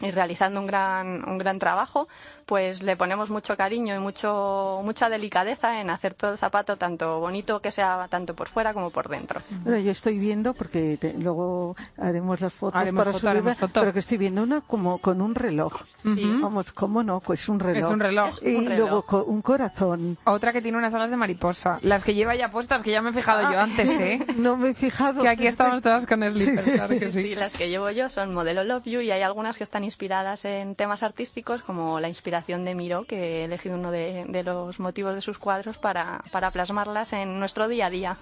y 0.00 0.10
realizando 0.10 0.60
un 0.60 0.66
gran, 0.66 1.28
un 1.28 1.38
gran 1.38 1.58
trabajo, 1.58 2.08
pues 2.46 2.82
le 2.82 2.96
ponemos 2.96 3.30
mucho 3.30 3.56
cariño 3.56 3.94
y 3.94 3.98
mucho, 3.98 4.80
mucha 4.84 5.08
delicadeza 5.08 5.80
en 5.80 5.90
hacer 5.90 6.14
todo 6.14 6.32
el 6.32 6.38
zapato 6.38 6.76
tanto 6.76 7.20
bonito 7.20 7.60
que 7.60 7.70
sea 7.70 8.06
tanto 8.08 8.34
por 8.34 8.48
fuera 8.48 8.74
como 8.74 8.90
por 8.90 9.08
dentro. 9.08 9.40
Bueno, 9.62 9.78
yo 9.78 9.90
estoy 9.90 10.18
viendo, 10.18 10.54
porque 10.54 10.98
luego 11.18 11.76
haremos 11.96 12.40
las 12.40 12.52
fotos 12.52 12.82
para 12.92 13.12
subirla, 13.12 13.56
pero 13.72 13.92
que 13.92 14.00
estoy 14.00 14.18
viendo 14.18 14.42
una 14.42 14.60
como 14.60 14.98
con 14.98 15.20
un 15.20 15.34
reloj. 15.34 15.82
Vamos, 16.04 16.72
¿cómo 16.72 17.02
no? 17.02 17.20
Pues 17.20 17.48
un 17.48 17.60
reloj. 17.60 17.84
Es 17.84 17.90
un 17.90 18.00
reloj. 18.00 18.30
y 18.42 18.68
luego 18.68 19.02
con 19.02 19.24
un 19.26 19.42
corazón. 19.42 20.18
Otra 20.24 20.52
que 20.52 20.60
tiene 20.60 20.76
unas 20.76 20.94
alas 20.94 21.10
de 21.10 21.16
mariposa. 21.16 21.78
Las 21.82 22.04
que 22.04 22.14
lleva 22.14 22.34
ya 22.34 22.50
puestas, 22.50 22.82
que 22.82 22.90
ya 22.90 23.00
me 23.00 23.10
he 23.10 23.12
fijado 23.12 23.50
yo 23.50 23.58
antes, 23.58 23.88
¿eh? 24.00 24.24
no 24.36 24.56
me 24.56 24.70
he 24.70 24.74
fijado. 24.74 25.22
Que 25.22 25.28
aquí 25.28 25.46
estamos 25.46 25.82
todas 25.82 26.06
con 26.06 26.22
slippers, 26.28 26.70
claro 26.70 26.98
que 26.98 27.10
sí. 27.10 27.22
sí. 27.22 27.34
las 27.34 27.52
que 27.52 27.68
llevo 27.68 27.90
yo 27.90 28.08
son 28.08 28.34
modelo 28.34 28.64
Love 28.64 28.84
You 28.84 29.00
y 29.00 29.10
hay 29.10 29.22
algunas 29.22 29.56
que 29.56 29.64
están 29.64 29.84
inspiradas 29.84 30.44
en 30.44 30.74
temas 30.74 31.02
artísticos, 31.02 31.62
como 31.62 32.00
la 32.00 32.08
inspiración 32.08 32.33
de 32.42 32.74
Miro, 32.74 33.04
que 33.04 33.16
he 33.40 33.44
elegido 33.44 33.76
uno 33.76 33.90
de, 33.90 34.42
los 34.44 34.80
motivos 34.80 35.14
de 35.14 35.20
sus 35.20 35.38
cuadros 35.38 35.78
para, 35.78 36.22
para, 36.32 36.50
plasmarlas 36.50 37.12
en 37.12 37.38
nuestro 37.38 37.68
día 37.68 37.86
a 37.86 37.90
día. 37.90 38.16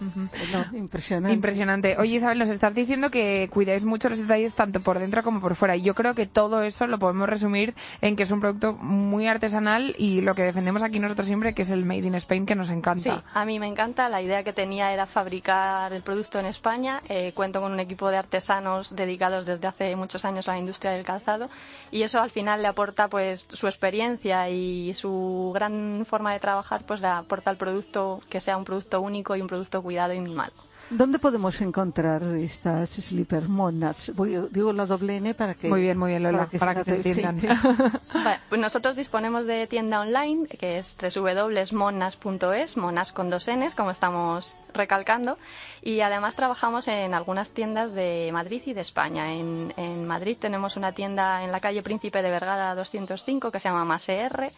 impresionante. 0.72 1.34
Impresionante. 1.34 1.96
Oye, 1.98 2.16
Isabel, 2.16 2.38
nos 2.38 2.50
estás 2.50 2.74
diciendo 2.74 3.10
que 3.10 3.48
cuidáis 3.50 3.84
mucho 3.84 4.08
los 4.08 4.18
detalles 4.18 4.54
tanto 4.54 4.80
por 4.80 4.98
dentro 4.98 5.22
como 5.22 5.40
por 5.40 5.54
fuera. 5.54 5.76
Y 5.76 5.82
yo 5.82 5.94
creo 5.94 6.14
que 6.14 6.26
todo 6.26 6.62
eso 6.62 6.86
lo 6.86 6.98
podemos 6.98 7.28
resumir 7.28 7.74
en 8.00 8.16
que 8.16 8.24
es 8.24 8.30
un 8.30 8.40
producto 8.40 8.74
muy 8.74 9.26
artesanal 9.26 9.94
y 9.98 10.20
lo 10.20 10.34
que 10.34 10.42
defendemos 10.42 10.82
aquí 10.82 10.98
nosotros 10.98 11.26
siempre, 11.26 11.54
que 11.54 11.62
es 11.62 11.70
el 11.70 11.84
Made 11.84 12.06
in 12.06 12.14
Spain, 12.16 12.44
que 12.46 12.54
nos 12.54 12.70
encanta. 12.70 13.18
Sí, 13.18 13.24
a 13.32 13.44
mí 13.44 13.58
me 13.58 13.66
encanta. 13.66 14.08
La 14.08 14.20
idea 14.20 14.44
que 14.44 14.52
tenía 14.52 14.92
era 14.92 15.06
fabricar 15.06 15.92
el 15.92 16.02
producto 16.02 16.38
en 16.38 16.46
España. 16.46 17.02
Eh, 17.08 17.32
cuento 17.34 17.60
con 17.60 17.72
un 17.72 17.80
equipo 17.80 18.10
de 18.10 18.18
artesanos 18.18 18.94
dedicados 18.94 19.46
desde 19.46 19.66
hace 19.66 19.96
muchos 19.96 20.24
años 20.24 20.48
a 20.48 20.52
la 20.52 20.58
industria 20.58 20.92
del 20.92 21.04
calzado 21.04 21.48
y 21.90 22.02
eso 22.02 22.20
al 22.20 22.30
final 22.30 22.62
le 22.62 22.68
aporta 22.68 23.08
pues 23.08 23.46
su 23.48 23.66
experiencia 23.66 24.01
y 24.50 24.94
su 24.94 25.52
gran 25.54 26.04
forma 26.06 26.32
de 26.32 26.40
trabajar 26.40 26.82
pues 26.86 27.02
aporta 27.04 27.50
al 27.50 27.56
producto 27.56 28.20
que 28.28 28.40
sea 28.40 28.56
un 28.56 28.64
producto 28.64 29.00
único 29.00 29.36
y 29.36 29.40
un 29.40 29.48
producto 29.48 29.82
cuidado 29.82 30.12
y 30.12 30.20
mimado. 30.20 30.52
¿Dónde 30.92 31.18
podemos 31.18 31.60
encontrar 31.60 32.22
estas 32.22 32.90
slipper 32.90 33.48
monas? 33.48 34.12
digo 34.50 34.72
la 34.72 34.86
doble 34.86 35.16
N 35.16 35.34
para 35.34 35.54
que... 35.54 35.68
Muy 35.68 35.80
bien, 35.80 35.96
muy 35.98 36.10
bien, 36.10 36.22
Lola, 36.22 36.48
para 36.58 36.74
que, 36.74 36.84
te 36.84 36.96
entiendan. 36.96 37.40
pues 38.48 38.60
nosotros 38.60 38.94
disponemos 38.94 39.46
de 39.46 39.66
tienda 39.66 40.00
online, 40.00 40.46
que 40.46 40.78
es 40.78 40.96
www.monas.es, 40.98 42.76
monas 42.76 43.12
con 43.12 43.30
dos 43.30 43.48
Ns, 43.48 43.74
como 43.74 43.90
estamos 43.90 44.54
recalcando, 44.74 45.38
y 45.82 46.00
además 46.00 46.34
trabajamos 46.34 46.88
en 46.88 47.14
algunas 47.14 47.52
tiendas 47.52 47.92
de 47.92 48.30
Madrid 48.32 48.62
y 48.66 48.74
de 48.74 48.80
España. 48.80 49.32
En, 49.32 49.72
en 49.76 50.06
Madrid 50.06 50.36
tenemos 50.38 50.76
una 50.76 50.92
tienda 50.92 51.44
en 51.44 51.52
la 51.52 51.60
calle 51.60 51.82
Príncipe 51.82 52.22
de 52.22 52.30
Vergara 52.30 52.74
205 52.74 53.50
que 53.50 53.60
se 53.60 53.68
llama 53.68 53.84
Maser 53.84 54.52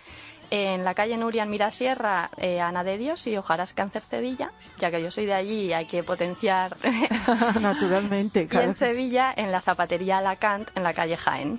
en 0.51 0.85
la 0.85 0.95
calle 0.95 1.17
Nuria 1.17 1.45
en 1.45 1.51
Mirasierra, 1.51 2.31
eh, 2.37 2.61
Ana 2.61 2.85
de 2.85 2.99
Dios 2.99 3.27
y 3.27 3.37
Ojaras 3.37 3.73
Cáncer 3.73 4.03
Cedilla, 4.03 4.53
ya 4.79 4.91
que 4.91 5.03
yo 5.03 5.11
soy 5.11 5.27
de 5.27 5.35
allí 5.35 5.67
y 5.67 5.73
hay 5.73 5.87
que 5.87 6.03
potenciar. 6.03 6.77
Naturalmente, 7.61 8.49
Y 8.55 8.57
en 8.57 8.75
Sevilla, 8.75 9.33
en 9.37 9.53
la 9.53 9.61
zapatería 9.61 10.21
Lacant, 10.21 10.71
en 10.75 10.83
la 10.83 10.95
calle 10.95 11.17
Jaén. 11.17 11.59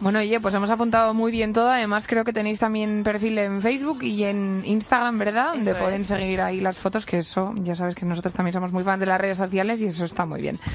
Bueno, 0.00 0.18
oye, 0.18 0.40
pues 0.40 0.52
hemos 0.54 0.70
apuntado 0.70 1.14
muy 1.14 1.30
bien 1.30 1.52
todo. 1.52 1.70
Además, 1.70 2.06
creo 2.06 2.24
que 2.24 2.32
tenéis 2.32 2.58
también 2.58 3.04
perfil 3.04 3.38
en 3.38 3.62
Facebook 3.62 4.02
y 4.02 4.24
en 4.24 4.62
Instagram, 4.64 5.18
¿verdad? 5.18 5.54
Donde 5.54 5.74
pueden 5.74 6.04
seguir 6.04 6.40
ahí 6.40 6.60
las 6.60 6.78
fotos, 6.78 7.06
que 7.06 7.18
eso, 7.18 7.52
ya 7.56 7.74
sabes 7.74 7.94
que 7.94 8.04
nosotros 8.04 8.34
también 8.34 8.52
somos 8.52 8.72
muy 8.72 8.84
fans 8.84 9.00
de 9.00 9.06
las 9.06 9.20
redes 9.20 9.38
sociales 9.38 9.80
y 9.80 9.86
eso 9.86 10.04
está 10.04 10.26
muy 10.26 10.40
bien. 10.40 10.58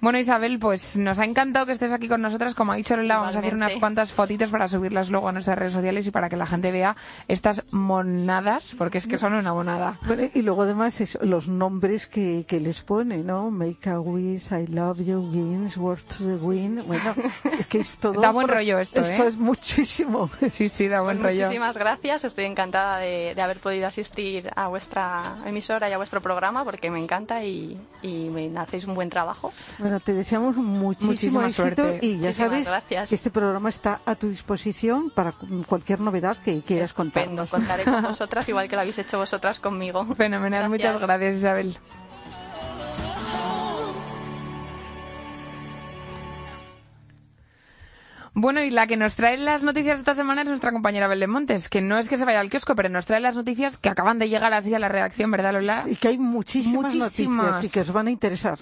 Bueno, 0.00 0.18
Isabel, 0.18 0.58
pues 0.58 0.96
nos 0.96 1.18
ha 1.18 1.24
encantado 1.24 1.66
que 1.66 1.72
estés 1.72 1.92
aquí 1.92 2.06
con 2.06 2.20
nosotras. 2.20 2.54
Como 2.54 2.72
ha 2.72 2.76
dicho 2.76 2.96
Lola, 2.96 3.18
vamos 3.18 3.36
a 3.36 3.38
hacer 3.40 3.54
unas 3.54 3.74
cuantas 3.76 4.12
fotitos 4.12 4.50
para 4.50 4.68
subirlas 4.68 5.10
luego 5.10 5.28
a 5.28 5.32
nuestras 5.32 5.58
redes 5.58 5.72
sociales 5.72 6.06
y 6.06 6.10
para 6.10 6.28
que 6.28 6.36
la 6.36 6.46
gente 6.46 6.55
vea 6.60 6.96
estas 7.28 7.64
monadas, 7.70 8.74
porque 8.76 8.98
es 8.98 9.06
que 9.06 9.18
son 9.18 9.34
una 9.34 9.52
monada. 9.54 9.98
y 10.34 10.42
luego 10.42 10.62
además 10.62 11.00
es 11.00 11.18
los 11.22 11.48
nombres 11.48 12.06
que, 12.06 12.44
que 12.46 12.60
les 12.60 12.82
pone, 12.82 13.18
¿no? 13.18 13.50
Make 13.50 13.90
a 13.90 14.00
wish, 14.00 14.52
I 14.52 14.66
love 14.66 15.00
you, 15.00 15.18
wins, 15.20 15.76
worth 15.76 16.04
to 16.18 16.24
the 16.24 16.34
win. 16.34 16.82
Bueno, 16.86 17.14
es 17.58 17.66
que 17.66 17.80
es 17.80 17.96
todo... 17.98 18.20
Da 18.20 18.30
buen 18.30 18.48
rollo 18.48 18.78
esto, 18.78 19.00
Esto 19.00 19.24
¿eh? 19.24 19.28
es 19.28 19.36
muchísimo. 19.36 20.30
Sí, 20.50 20.68
sí, 20.68 20.88
da 20.88 21.00
buen 21.00 21.22
rollo. 21.22 21.42
Muchísimas 21.44 21.76
gracias. 21.76 22.24
Estoy 22.24 22.44
encantada 22.44 22.98
de, 22.98 23.34
de, 23.34 23.42
haber 23.42 23.58
podido 23.58 23.86
asistir 23.86 24.50
a 24.54 24.68
vuestra 24.68 25.36
emisora 25.44 25.88
y 25.88 25.92
a 25.92 25.96
vuestro 25.96 26.20
programa 26.20 26.64
porque 26.64 26.90
me 26.90 26.98
encanta 26.98 27.44
y, 27.44 27.78
y 28.02 28.28
me 28.30 28.56
hacéis 28.58 28.84
un 28.84 28.94
buen 28.94 29.10
trabajo. 29.10 29.52
Bueno, 29.78 30.00
te 30.00 30.12
deseamos 30.12 30.56
muchísimo 30.56 31.42
éxito 31.42 31.62
suerte. 31.62 31.98
y 32.02 32.18
ya 32.18 32.32
sabes 32.32 32.66
gracias. 32.66 33.08
que 33.08 33.14
este 33.14 33.30
programa 33.30 33.68
está 33.68 34.00
a 34.04 34.14
tu 34.14 34.28
disposición 34.28 35.10
para 35.10 35.32
cualquier 35.66 36.00
novedad 36.00 36.38
que 36.46 36.62
quieras 36.62 36.92
contar. 36.92 37.28
Contaré 37.50 37.82
con 37.82 38.02
vosotras 38.02 38.48
igual 38.48 38.68
que 38.68 38.76
lo 38.76 38.82
habéis 38.82 38.98
hecho 38.98 39.18
vosotras 39.18 39.58
conmigo. 39.58 40.06
Fenomenal, 40.14 40.68
muchas 40.68 41.00
gracias 41.00 41.36
Isabel. 41.38 41.76
Bueno, 48.38 48.62
y 48.62 48.70
la 48.70 48.86
que 48.86 48.98
nos 48.98 49.16
trae 49.16 49.38
las 49.38 49.62
noticias 49.62 49.98
esta 49.98 50.12
semana 50.12 50.42
es 50.42 50.48
nuestra 50.48 50.70
compañera 50.70 51.08
Belén 51.08 51.30
Montes, 51.30 51.70
que 51.70 51.80
no 51.80 51.98
es 51.98 52.08
que 52.08 52.18
se 52.18 52.24
vaya 52.26 52.38
al 52.38 52.50
kiosco, 52.50 52.76
pero 52.76 52.90
nos 52.90 53.06
trae 53.06 53.18
las 53.18 53.34
noticias 53.34 53.78
que 53.78 53.88
acaban 53.88 54.18
de 54.18 54.28
llegar 54.28 54.52
así 54.52 54.74
a 54.74 54.78
la 54.78 54.88
redacción, 54.88 55.30
¿verdad, 55.30 55.54
Lola? 55.54 55.84
Y 55.90 55.96
que 55.96 56.08
hay 56.08 56.18
muchísimas, 56.18 56.94
muchísimas. 56.94 57.46
noticias 57.46 57.64
y 57.64 57.72
que 57.72 57.80
os 57.80 57.92
van 57.92 58.08
a 58.08 58.10
interesar. 58.10 58.58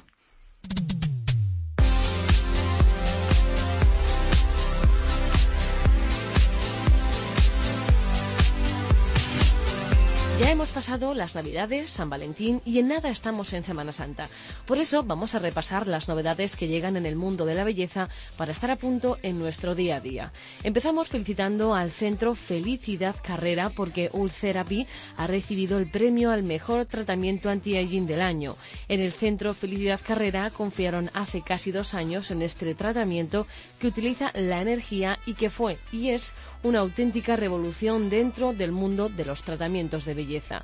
Ya 10.41 10.51
hemos 10.51 10.71
pasado 10.71 11.15
las 11.15 11.37
Navidades, 11.37 11.91
San 11.91 12.11
Valentín 12.11 12.61
y 12.65 12.81
en 12.81 12.89
nada 12.89 13.09
estamos 13.09 13.53
en 13.53 13.63
Semana 13.63 13.93
Santa. 13.93 14.29
Por 14.67 14.79
eso 14.79 15.05
vamos 15.05 15.37
a 15.37 15.39
repasar 15.39 15.87
las 15.87 16.09
novedades 16.09 16.57
que 16.57 16.67
llegan 16.67 16.97
en 16.97 17.07
el 17.07 17.15
mundo 17.15 17.47
de 17.47 17.55
la 17.55 17.63
belleza 17.63 18.09
para 18.37 18.51
estar 18.51 18.73
a 18.73 18.77
punto 18.77 19.17
en 19.23 19.39
nuestro 19.39 19.77
día 19.77 19.97
a 19.97 20.01
día. 20.01 20.33
Empezamos 20.65 21.09
felicitando 21.09 21.77
al 21.77 21.93
centro 21.93 22.35
Felicidad 22.35 23.15
Carrera 23.23 23.71
porque 23.71 24.11
Ultherapy 24.13 24.89
ha 25.17 25.29
recibido 25.29 25.79
el 25.79 25.89
premio 25.89 26.33
al 26.33 26.43
mejor 26.43 26.87
tratamiento 26.87 27.49
anti-aging 27.49 28.09
del 28.09 28.21
año. 28.21 28.57
En 28.89 28.99
el 28.99 29.13
centro 29.13 29.55
Felicidad 29.55 30.01
Carrera 30.05 30.51
confiaron 30.51 31.11
hace 31.15 31.43
casi 31.43 31.71
dos 31.71 31.95
años 31.95 32.33
en 32.33 32.43
este 32.43 32.75
tratamiento 32.75 33.47
que 33.81 33.87
utiliza 33.87 34.33
la 34.35 34.61
energía 34.61 35.21
y 35.27 35.35
que 35.35 35.49
fue 35.49 35.79
y 35.93 36.09
es 36.09 36.35
una 36.65 36.81
auténtica 36.81 37.37
revolución 37.37 38.11
dentro 38.11 38.53
del 38.53 38.73
mundo 38.73 39.11
de 39.11 39.27
los 39.27 39.43
tratamientos 39.45 40.05
de 40.05 40.15
belleza 40.15 40.24
belleza. 40.25 40.63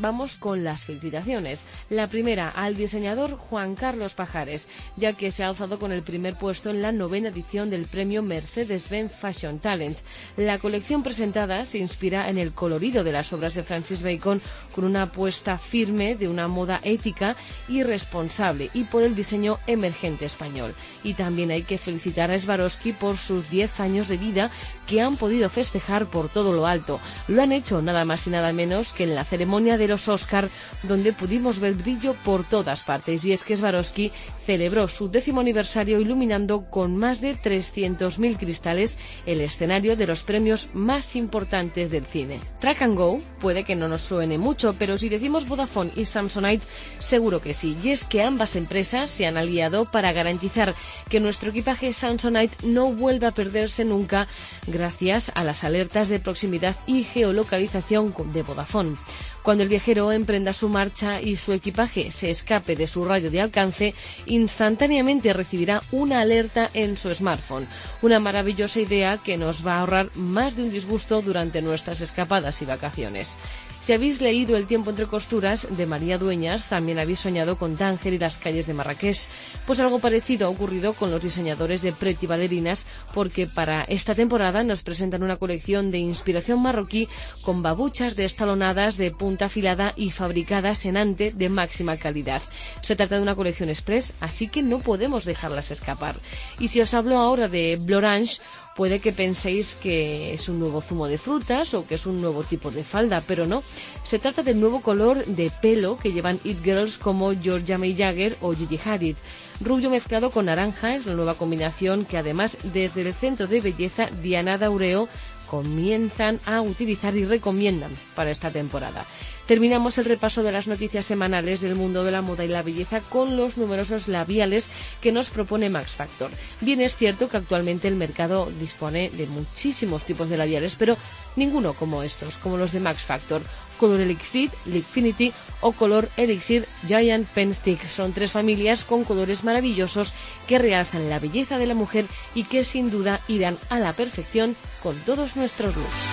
Vamos 0.00 0.36
con 0.36 0.64
las 0.64 0.86
felicitaciones. 0.86 1.66
La 1.90 2.06
primera 2.06 2.48
al 2.48 2.74
diseñador 2.74 3.36
Juan 3.36 3.74
Carlos 3.74 4.14
Pajares, 4.14 4.66
ya 4.96 5.12
que 5.12 5.30
se 5.30 5.44
ha 5.44 5.48
alzado 5.48 5.78
con 5.78 5.92
el 5.92 6.02
primer 6.02 6.36
puesto 6.36 6.70
en 6.70 6.80
la 6.80 6.90
novena 6.90 7.28
edición 7.28 7.68
del 7.68 7.84
premio 7.84 8.22
Mercedes-Benz 8.22 9.12
Fashion 9.12 9.58
Talent. 9.58 9.98
La 10.38 10.58
colección 10.58 11.02
presentada 11.02 11.66
se 11.66 11.76
inspira 11.76 12.30
en 12.30 12.38
el 12.38 12.52
colorido 12.52 13.04
de 13.04 13.12
las 13.12 13.30
obras 13.34 13.52
de 13.54 13.62
Francis 13.62 14.02
Bacon 14.02 14.40
con 14.74 14.84
una 14.84 15.02
apuesta 15.02 15.58
firme 15.58 16.16
de 16.16 16.28
una 16.28 16.48
moda 16.48 16.80
ética 16.82 17.36
y 17.68 17.82
responsable 17.82 18.70
y 18.72 18.84
por 18.84 19.02
el 19.02 19.14
diseño 19.14 19.58
emergente 19.66 20.24
español. 20.24 20.74
Y 21.04 21.12
también 21.12 21.50
hay 21.50 21.62
que 21.62 21.76
felicitar 21.76 22.30
a 22.30 22.40
Swarovski 22.40 22.94
por 22.94 23.18
sus 23.18 23.50
10 23.50 23.80
años 23.80 24.08
de 24.08 24.16
vida 24.16 24.50
que 24.86 25.02
han 25.02 25.18
podido 25.18 25.50
festejar 25.50 26.06
por 26.06 26.30
todo 26.30 26.52
lo 26.54 26.66
alto. 26.66 27.00
Lo 27.28 27.42
han 27.42 27.52
hecho 27.52 27.82
nada 27.82 28.04
más 28.04 28.26
y 28.26 28.30
nada 28.30 28.52
menos 28.52 28.92
que 28.92 29.04
en 29.04 29.14
la 29.14 29.24
ceremonia 29.24 29.76
de 29.76 29.89
los 29.90 30.08
Oscar, 30.08 30.48
donde 30.82 31.12
pudimos 31.12 31.58
ver 31.58 31.74
brillo 31.74 32.14
por 32.24 32.48
todas 32.48 32.82
partes. 32.82 33.24
Y 33.26 33.32
es 33.32 33.44
que 33.44 33.56
Swarovski 33.56 34.10
celebró 34.46 34.88
su 34.88 35.10
décimo 35.10 35.40
aniversario 35.40 36.00
iluminando 36.00 36.70
con 36.70 36.96
más 36.96 37.20
de 37.20 37.36
300.000 37.36 38.38
cristales 38.38 38.98
el 39.26 39.42
escenario 39.42 39.96
de 39.96 40.06
los 40.06 40.22
premios 40.22 40.68
más 40.72 41.14
importantes 41.14 41.90
del 41.90 42.06
cine. 42.06 42.40
Track 42.60 42.82
and 42.82 42.96
Go 42.96 43.20
puede 43.38 43.64
que 43.64 43.76
no 43.76 43.88
nos 43.88 44.02
suene 44.02 44.38
mucho, 44.38 44.74
pero 44.78 44.96
si 44.96 45.08
decimos 45.08 45.46
Vodafone 45.46 45.92
y 45.94 46.06
Samsonite, 46.06 46.64
seguro 46.98 47.40
que 47.40 47.52
sí. 47.52 47.76
Y 47.82 47.90
es 47.90 48.04
que 48.04 48.22
ambas 48.22 48.56
empresas 48.56 49.10
se 49.10 49.26
han 49.26 49.36
aliado 49.36 49.90
para 49.90 50.12
garantizar 50.12 50.74
que 51.08 51.20
nuestro 51.20 51.50
equipaje 51.50 51.92
Samsonite 51.92 52.66
no 52.66 52.92
vuelva 52.92 53.28
a 53.28 53.34
perderse 53.34 53.84
nunca 53.84 54.28
gracias 54.66 55.32
a 55.34 55.44
las 55.44 55.64
alertas 55.64 56.08
de 56.08 56.20
proximidad 56.20 56.76
y 56.86 57.04
geolocalización 57.04 58.14
de 58.32 58.42
Vodafone. 58.42 58.96
Cuando 59.42 59.62
el 59.62 59.68
viajero 59.68 60.12
emprenda 60.12 60.52
su 60.52 60.68
marcha 60.68 61.20
y 61.20 61.36
su 61.36 61.52
equipaje 61.52 62.10
se 62.10 62.30
escape 62.30 62.76
de 62.76 62.86
su 62.86 63.04
radio 63.04 63.30
de 63.30 63.40
alcance, 63.40 63.94
instantáneamente 64.26 65.32
recibirá 65.32 65.82
una 65.92 66.20
alerta 66.20 66.70
en 66.74 66.96
su 66.96 67.12
smartphone. 67.14 67.66
Una 68.02 68.20
maravillosa 68.20 68.80
idea 68.80 69.18
que 69.18 69.38
nos 69.38 69.66
va 69.66 69.76
a 69.76 69.80
ahorrar 69.80 70.10
más 70.14 70.56
de 70.56 70.64
un 70.64 70.70
disgusto 70.70 71.22
durante 71.22 71.62
nuestras 71.62 72.00
escapadas 72.00 72.60
y 72.60 72.66
vacaciones. 72.66 73.36
Si 73.80 73.94
habéis 73.94 74.20
leído 74.20 74.56
El 74.56 74.66
tiempo 74.66 74.90
entre 74.90 75.06
costuras 75.06 75.66
de 75.70 75.86
María 75.86 76.18
Dueñas, 76.18 76.68
también 76.68 76.98
habéis 76.98 77.20
soñado 77.20 77.56
con 77.56 77.76
Tánger 77.76 78.12
y 78.12 78.18
las 78.18 78.36
calles 78.36 78.66
de 78.66 78.74
Marrakech. 78.74 79.26
Pues 79.66 79.80
algo 79.80 79.98
parecido 79.98 80.46
ha 80.46 80.50
ocurrido 80.50 80.92
con 80.92 81.10
los 81.10 81.22
diseñadores 81.22 81.80
de 81.80 81.92
Pretty 81.92 82.26
Ballerinas, 82.26 82.86
porque 83.14 83.46
para 83.46 83.84
esta 83.84 84.14
temporada 84.14 84.62
nos 84.64 84.82
presentan 84.82 85.22
una 85.22 85.38
colección 85.38 85.90
de 85.90 85.98
inspiración 85.98 86.62
marroquí 86.62 87.08
con 87.40 87.62
babuchas 87.62 88.16
destalonadas 88.16 88.98
de 88.98 89.12
punta 89.12 89.46
afilada 89.46 89.94
y 89.96 90.10
fabricadas 90.10 90.84
en 90.84 90.98
ante 90.98 91.32
de 91.32 91.48
máxima 91.48 91.96
calidad. 91.96 92.42
Se 92.82 92.96
trata 92.96 93.16
de 93.16 93.22
una 93.22 93.34
colección 93.34 93.70
express, 93.70 94.12
así 94.20 94.48
que 94.48 94.62
no 94.62 94.80
podemos 94.80 95.24
dejarlas 95.24 95.70
escapar. 95.70 96.16
Y 96.58 96.68
si 96.68 96.82
os 96.82 96.92
hablo 96.92 97.16
ahora 97.16 97.48
de 97.48 97.78
Blorange, 97.80 98.42
Puede 98.80 99.00
que 99.00 99.12
penséis 99.12 99.74
que 99.74 100.32
es 100.32 100.48
un 100.48 100.58
nuevo 100.58 100.80
zumo 100.80 101.06
de 101.06 101.18
frutas 101.18 101.74
o 101.74 101.86
que 101.86 101.96
es 101.96 102.06
un 102.06 102.22
nuevo 102.22 102.44
tipo 102.44 102.70
de 102.70 102.82
falda, 102.82 103.20
pero 103.20 103.44
no. 103.44 103.62
Se 104.02 104.18
trata 104.18 104.42
del 104.42 104.58
nuevo 104.58 104.80
color 104.80 105.22
de 105.26 105.52
pelo 105.60 105.98
que 105.98 106.14
llevan 106.14 106.40
It 106.44 106.64
Girls 106.64 106.96
como 106.96 107.34
Georgia 107.34 107.76
May 107.76 107.94
Jagger 107.94 108.38
o 108.40 108.54
Gigi 108.54 108.80
Hadid. 108.82 109.16
Rubio 109.60 109.90
mezclado 109.90 110.30
con 110.30 110.46
naranja 110.46 110.96
es 110.96 111.04
la 111.04 111.12
nueva 111.12 111.34
combinación 111.34 112.06
que 112.06 112.16
además 112.16 112.56
desde 112.72 113.02
el 113.02 113.12
centro 113.12 113.46
de 113.46 113.60
belleza 113.60 114.08
Diana 114.22 114.56
Daureo 114.56 115.10
comienzan 115.50 116.38
a 116.46 116.60
utilizar 116.60 117.16
y 117.16 117.24
recomiendan 117.24 117.90
para 118.14 118.30
esta 118.30 118.52
temporada. 118.52 119.04
Terminamos 119.46 119.98
el 119.98 120.04
repaso 120.04 120.44
de 120.44 120.52
las 120.52 120.68
noticias 120.68 121.04
semanales 121.04 121.60
del 121.60 121.74
mundo 121.74 122.04
de 122.04 122.12
la 122.12 122.22
moda 122.22 122.44
y 122.44 122.48
la 122.48 122.62
belleza 122.62 123.00
con 123.00 123.36
los 123.36 123.58
numerosos 123.58 124.06
labiales 124.06 124.68
que 125.00 125.10
nos 125.10 125.28
propone 125.28 125.68
Max 125.68 125.90
Factor. 125.90 126.30
Bien 126.60 126.80
es 126.80 126.94
cierto 126.94 127.28
que 127.28 127.38
actualmente 127.38 127.88
el 127.88 127.96
mercado 127.96 128.48
dispone 128.60 129.10
de 129.10 129.26
muchísimos 129.26 130.04
tipos 130.04 130.30
de 130.30 130.36
labiales, 130.36 130.76
pero 130.76 130.96
ninguno 131.34 131.72
como 131.72 132.04
estos, 132.04 132.36
como 132.36 132.56
los 132.56 132.70
de 132.70 132.78
Max 132.78 133.02
Factor. 133.02 133.42
Color 133.80 134.00
Elixir, 134.00 134.50
Liqufinity 134.66 135.32
o 135.62 135.72
Color 135.72 136.10
Elixir 136.18 136.68
Giant 136.86 137.26
Pen 137.26 137.54
Stick. 137.54 137.88
Son 137.88 138.12
tres 138.12 138.30
familias 138.30 138.84
con 138.84 139.04
colores 139.04 139.42
maravillosos 139.42 140.12
que 140.46 140.58
realzan 140.58 141.08
la 141.08 141.18
belleza 141.18 141.56
de 141.56 141.66
la 141.66 141.74
mujer 141.74 142.04
y 142.34 142.44
que 142.44 142.64
sin 142.64 142.90
duda 142.90 143.20
irán 143.26 143.56
a 143.70 143.78
la 143.78 143.94
perfección 143.94 144.54
con 144.82 144.94
todos 144.98 145.34
nuestros 145.34 145.74
looks. 145.74 146.06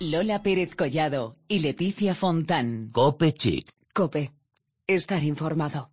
Lola 0.00 0.42
Pérez 0.42 0.76
Collado 0.76 1.36
y 1.48 1.60
Leticia 1.60 2.14
Fontán. 2.14 2.90
Cope 2.92 3.32
Chic. 3.32 3.70
Cope. 3.94 4.32
Estar 4.86 5.24
informado. 5.24 5.90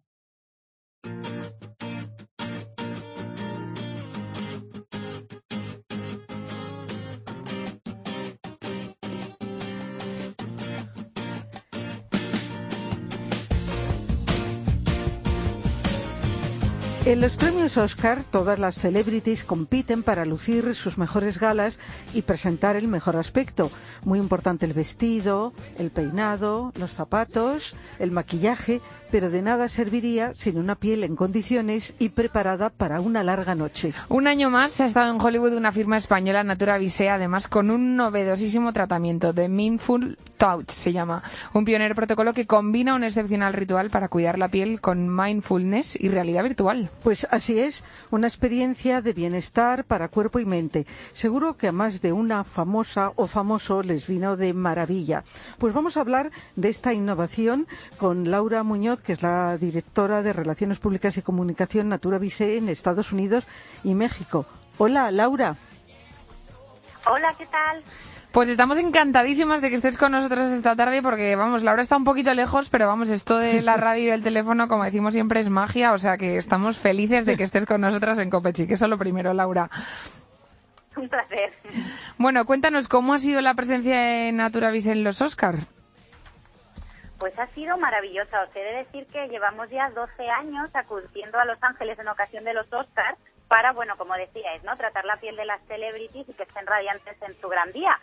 En 17.06 17.22
los 17.22 17.38
premios 17.38 17.78
Oscar, 17.78 18.24
todas 18.32 18.58
las 18.58 18.74
celebrities 18.74 19.46
compiten 19.46 20.02
para 20.02 20.26
lucir 20.26 20.74
sus 20.74 20.98
mejores 20.98 21.40
galas 21.40 21.78
y 22.16 22.24
presentar 22.24 22.76
el 22.76 22.88
mejor 22.88 23.16
aspecto. 23.16 23.70
Muy 24.04 24.18
importante 24.18 24.66
el 24.66 24.74
vestido, 24.74 25.54
el 25.78 25.92
peinado, 25.92 26.74
los 26.80 26.94
zapatos, 26.94 27.76
el 28.00 28.10
maquillaje, 28.10 28.82
pero 29.12 29.30
de 29.30 29.44
nada 29.44 29.70
serviría 29.70 30.34
sin 30.36 30.58
una 30.58 30.74
piel 30.74 31.04
en 31.04 31.16
condiciones 31.16 31.94
y 32.00 32.10
preparada 32.10 32.72
para 32.72 33.00
una 33.02 33.24
larga 33.24 33.54
noche. 33.54 33.94
Un 34.10 34.26
año 34.26 34.50
más 34.50 34.82
ha 34.82 34.86
estado 34.86 35.14
en 35.14 35.22
Hollywood 35.22 35.54
una 35.54 35.72
firma 35.72 35.98
española, 35.98 36.44
Natura 36.44 36.80
Visea, 36.80 37.16
además 37.16 37.48
con 37.48 37.70
un 37.70 37.96
novedosísimo 37.96 38.74
tratamiento 38.74 39.32
de 39.32 39.48
Mindful 39.48 40.18
Touch, 40.38 40.70
se 40.70 40.92
llama. 40.92 41.22
Un 41.54 41.66
pionero 41.66 41.94
protocolo 41.94 42.34
que 42.34 42.48
combina 42.48 42.96
un 42.96 43.04
excepcional 43.04 43.54
ritual 43.54 43.92
para 43.92 44.10
cuidar 44.10 44.40
la 44.40 44.50
piel 44.50 44.82
con 44.82 45.16
mindfulness 45.16 46.02
y 46.02 46.10
realidad 46.10 46.44
virtual. 46.44 46.90
Pues 47.04 47.28
así 47.30 47.60
es, 47.60 47.84
una 48.10 48.28
experiencia 48.28 49.02
de 49.02 49.14
bienestar 49.14 49.86
para 49.86 50.08
cuerpo 50.08 50.40
y 50.40 50.46
mente. 50.46 50.88
Seguro 51.14 51.56
que 51.56 51.68
a 51.68 51.72
más 51.72 52.02
de 52.02 52.12
una 52.12 52.44
famosa 52.44 53.12
o 53.16 53.28
famoso 53.28 53.84
les 53.84 54.08
vino 54.08 54.38
de 54.38 54.54
maravilla. 54.54 55.24
Pues 55.60 55.74
vamos 55.74 55.98
a 55.98 56.02
hablar 56.02 56.32
de 56.56 56.70
esta 56.70 56.94
innovación 56.94 57.68
con 57.98 58.32
Laura 58.32 58.64
Muñoz, 58.64 59.02
que 59.02 59.14
es 59.14 59.22
la 59.22 59.58
directora 59.58 60.24
de 60.24 60.34
Relaciones 60.34 60.80
Públicas 60.80 61.18
y 61.18 61.22
Comunicación 61.22 61.90
Natura 61.90 62.18
Vise 62.18 62.58
en 62.58 62.70
Estados 62.70 63.12
Unidos 63.12 63.46
y 63.84 63.94
México. 63.94 64.46
Hola, 64.78 65.12
Laura. 65.12 65.58
Hola, 67.06 67.34
¿qué 67.38 67.46
tal? 67.46 67.84
Pues 68.32 68.50
estamos 68.50 68.78
encantadísimas 68.78 69.62
de 69.62 69.70
que 69.70 69.76
estés 69.76 69.98
con 69.98 70.12
nosotros 70.12 70.52
esta 70.52 70.76
tarde 70.76 71.02
porque, 71.02 71.36
vamos, 71.36 71.64
Laura 71.64 71.82
está 71.82 71.96
un 71.96 72.04
poquito 72.04 72.34
lejos, 72.34 72.70
pero 72.70 72.88
vamos, 72.88 73.10
esto 73.10 73.38
de 73.38 73.62
la 73.62 73.78
radio 73.78 74.04
y 74.04 74.08
del 74.08 74.24
teléfono, 74.24 74.68
como 74.68 74.84
decimos 74.84 75.14
siempre, 75.14 75.40
es 75.40 75.50
magia, 75.50 75.94
o 75.94 75.98
sea 75.98 76.18
que 76.18 76.36
estamos 76.38 76.78
felices 76.78 77.26
de 77.26 77.38
que 77.38 77.44
estés 77.44 77.66
con 77.66 77.82
nosotras 77.82 78.20
en 78.20 78.30
Copechi, 78.30 78.68
que 78.68 78.74
eso 78.74 78.86
es 78.86 78.90
lo 78.90 78.98
primero, 78.98 79.34
Laura. 79.34 79.70
Un 80.98 81.08
placer. 81.08 81.54
Bueno, 82.18 82.46
cuéntanos, 82.46 82.88
¿cómo 82.88 83.14
ha 83.14 83.20
sido 83.20 83.42
la 83.42 83.54
presencia 83.54 84.28
en 84.28 84.38
Naturavis 84.38 84.88
en 84.88 85.04
los 85.04 85.22
Oscar? 85.22 85.56
Pues 87.20 87.38
ha 87.40 87.48
sido 87.48 87.78
maravillosa. 87.78 88.44
Os 88.44 88.56
he 88.56 88.60
de 88.60 88.74
decir 88.84 89.06
que 89.08 89.28
llevamos 89.28 89.70
ya 89.70 89.90
12 89.90 90.30
años 90.30 90.70
acudiendo 90.74 91.38
a 91.38 91.46
Los 91.46 91.62
Ángeles 91.62 91.98
en 92.00 92.08
ocasión 92.08 92.44
de 92.44 92.54
los 92.54 92.72
Oscars 92.72 93.18
para, 93.48 93.74
bueno, 93.74 93.96
como 93.98 94.16
decíais, 94.16 94.64
¿no? 94.64 94.76
Tratar 94.76 95.06
la 95.06 95.18
piel 95.18 95.36
de 95.36 95.46
las 95.46 95.62
celebrities 95.68 96.28
y 96.28 96.34
que 96.34 96.44
estén 96.44 96.66
radiantes 96.66 97.22
en 97.22 97.40
su 97.40 97.48
gran 97.48 97.72
día. 97.72 98.00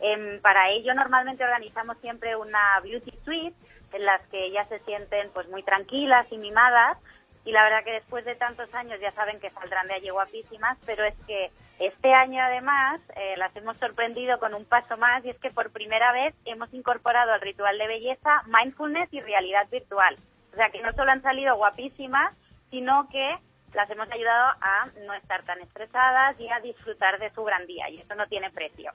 Em, 0.00 0.40
para 0.40 0.70
ello 0.70 0.94
normalmente 0.94 1.44
organizamos 1.44 1.96
siempre 1.98 2.34
una 2.36 2.80
beauty 2.82 3.16
suite 3.24 3.56
en 3.92 4.04
las 4.04 4.20
que 4.28 4.46
ellas 4.46 4.68
se 4.68 4.80
sienten 4.80 5.30
pues 5.32 5.48
muy 5.48 5.62
tranquilas 5.62 6.26
y 6.30 6.38
mimadas 6.38 6.98
y 7.44 7.52
la 7.52 7.64
verdad 7.64 7.84
que 7.84 7.92
después 7.92 8.24
de 8.24 8.36
tantos 8.36 8.72
años 8.74 9.00
ya 9.00 9.12
saben 9.12 9.40
que 9.40 9.50
saldrán 9.50 9.88
de 9.88 9.94
allí 9.94 10.10
guapísimas, 10.10 10.78
pero 10.86 11.04
es 11.04 11.14
que 11.26 11.50
este 11.80 12.14
año 12.14 12.40
además 12.42 13.00
eh, 13.16 13.34
las 13.36 13.54
hemos 13.56 13.76
sorprendido 13.78 14.38
con 14.38 14.54
un 14.54 14.64
paso 14.64 14.96
más 14.96 15.24
y 15.24 15.30
es 15.30 15.38
que 15.38 15.50
por 15.50 15.72
primera 15.72 16.12
vez 16.12 16.34
hemos 16.44 16.72
incorporado 16.72 17.32
al 17.32 17.40
ritual 17.40 17.76
de 17.78 17.88
belleza 17.88 18.42
mindfulness 18.46 19.12
y 19.12 19.20
realidad 19.20 19.68
virtual. 19.70 20.16
O 20.52 20.56
sea 20.56 20.70
que 20.70 20.82
no 20.82 20.92
solo 20.92 21.10
han 21.10 21.22
salido 21.22 21.56
guapísimas, 21.56 22.32
sino 22.70 23.08
que 23.08 23.36
las 23.74 23.88
hemos 23.90 24.10
ayudado 24.10 24.52
a 24.60 24.86
no 25.06 25.14
estar 25.14 25.44
tan 25.44 25.60
estresadas 25.60 26.38
y 26.38 26.48
a 26.48 26.60
disfrutar 26.60 27.18
de 27.18 27.30
su 27.34 27.42
gran 27.44 27.66
día 27.66 27.88
y 27.90 27.98
eso 27.98 28.14
no 28.14 28.26
tiene 28.26 28.50
precio. 28.50 28.92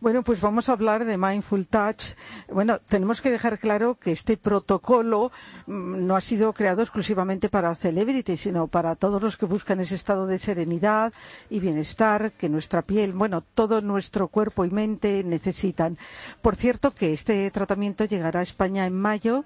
Bueno, 0.00 0.22
pues 0.22 0.40
vamos 0.40 0.68
a 0.68 0.72
hablar 0.72 1.04
de 1.04 1.16
Mindful 1.16 1.66
Touch. 1.66 2.14
Bueno, 2.48 2.78
tenemos 2.78 3.20
que 3.20 3.30
dejar 3.30 3.58
claro 3.58 3.94
que 3.94 4.12
este 4.12 4.36
protocolo 4.36 5.30
mm, 5.66 6.06
no 6.06 6.16
ha 6.16 6.20
sido 6.20 6.52
creado 6.52 6.82
exclusivamente 6.82 7.48
para 7.48 7.74
celebrities, 7.74 8.40
sino 8.40 8.68
para 8.68 8.96
todos 8.96 9.22
los 9.22 9.36
que 9.36 9.46
buscan 9.46 9.80
ese 9.80 9.94
estado 9.94 10.26
de 10.26 10.38
serenidad 10.38 11.12
y 11.50 11.60
bienestar 11.60 12.32
que 12.32 12.48
nuestra 12.48 12.82
piel, 12.82 13.12
bueno, 13.12 13.40
todo 13.40 13.80
nuestro 13.80 14.28
cuerpo 14.28 14.64
y 14.64 14.70
mente 14.70 15.22
necesitan. 15.24 15.96
Por 16.42 16.56
cierto, 16.56 16.92
que 16.92 17.12
este 17.12 17.50
tratamiento 17.50 18.04
llegará 18.04 18.40
a 18.40 18.44
España 18.44 18.86
en 18.86 18.94
mayo 18.94 19.44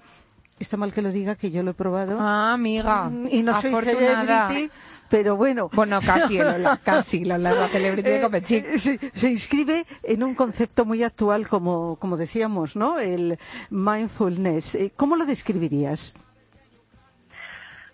Está 0.61 0.77
mal 0.77 0.93
que 0.93 1.01
lo 1.01 1.11
diga, 1.11 1.35
que 1.35 1.49
yo 1.51 1.63
lo 1.63 1.71
he 1.71 1.73
probado. 1.73 2.17
Ah, 2.19 2.53
amiga. 2.53 3.11
Y 3.29 3.41
no 3.43 3.59
soy 3.59 3.73
celebrity, 3.81 4.69
pero 5.09 5.35
bueno. 5.35 5.69
Bueno, 5.73 5.99
casi, 6.05 6.37
Lola, 6.37 6.77
casi, 6.83 7.25
Lola, 7.25 7.51
la 7.51 7.67
celebrity 7.67 8.09
de 8.09 8.21
Copechic. 8.21 8.65
Eh, 8.65 8.79
se, 8.79 8.97
se, 9.11 9.29
inscribe 9.29 9.83
en 10.03 10.23
un 10.23 10.35
concepto 10.35 10.85
muy 10.85 11.03
actual, 11.03 11.47
como, 11.47 11.95
como 11.97 12.15
decíamos, 12.15 12.75
¿no? 12.75 12.99
El 12.99 13.37
mindfulness. 13.71 14.75
Eh, 14.75 14.91
¿Cómo 14.95 15.15
lo 15.15 15.25
describirías? 15.25 16.15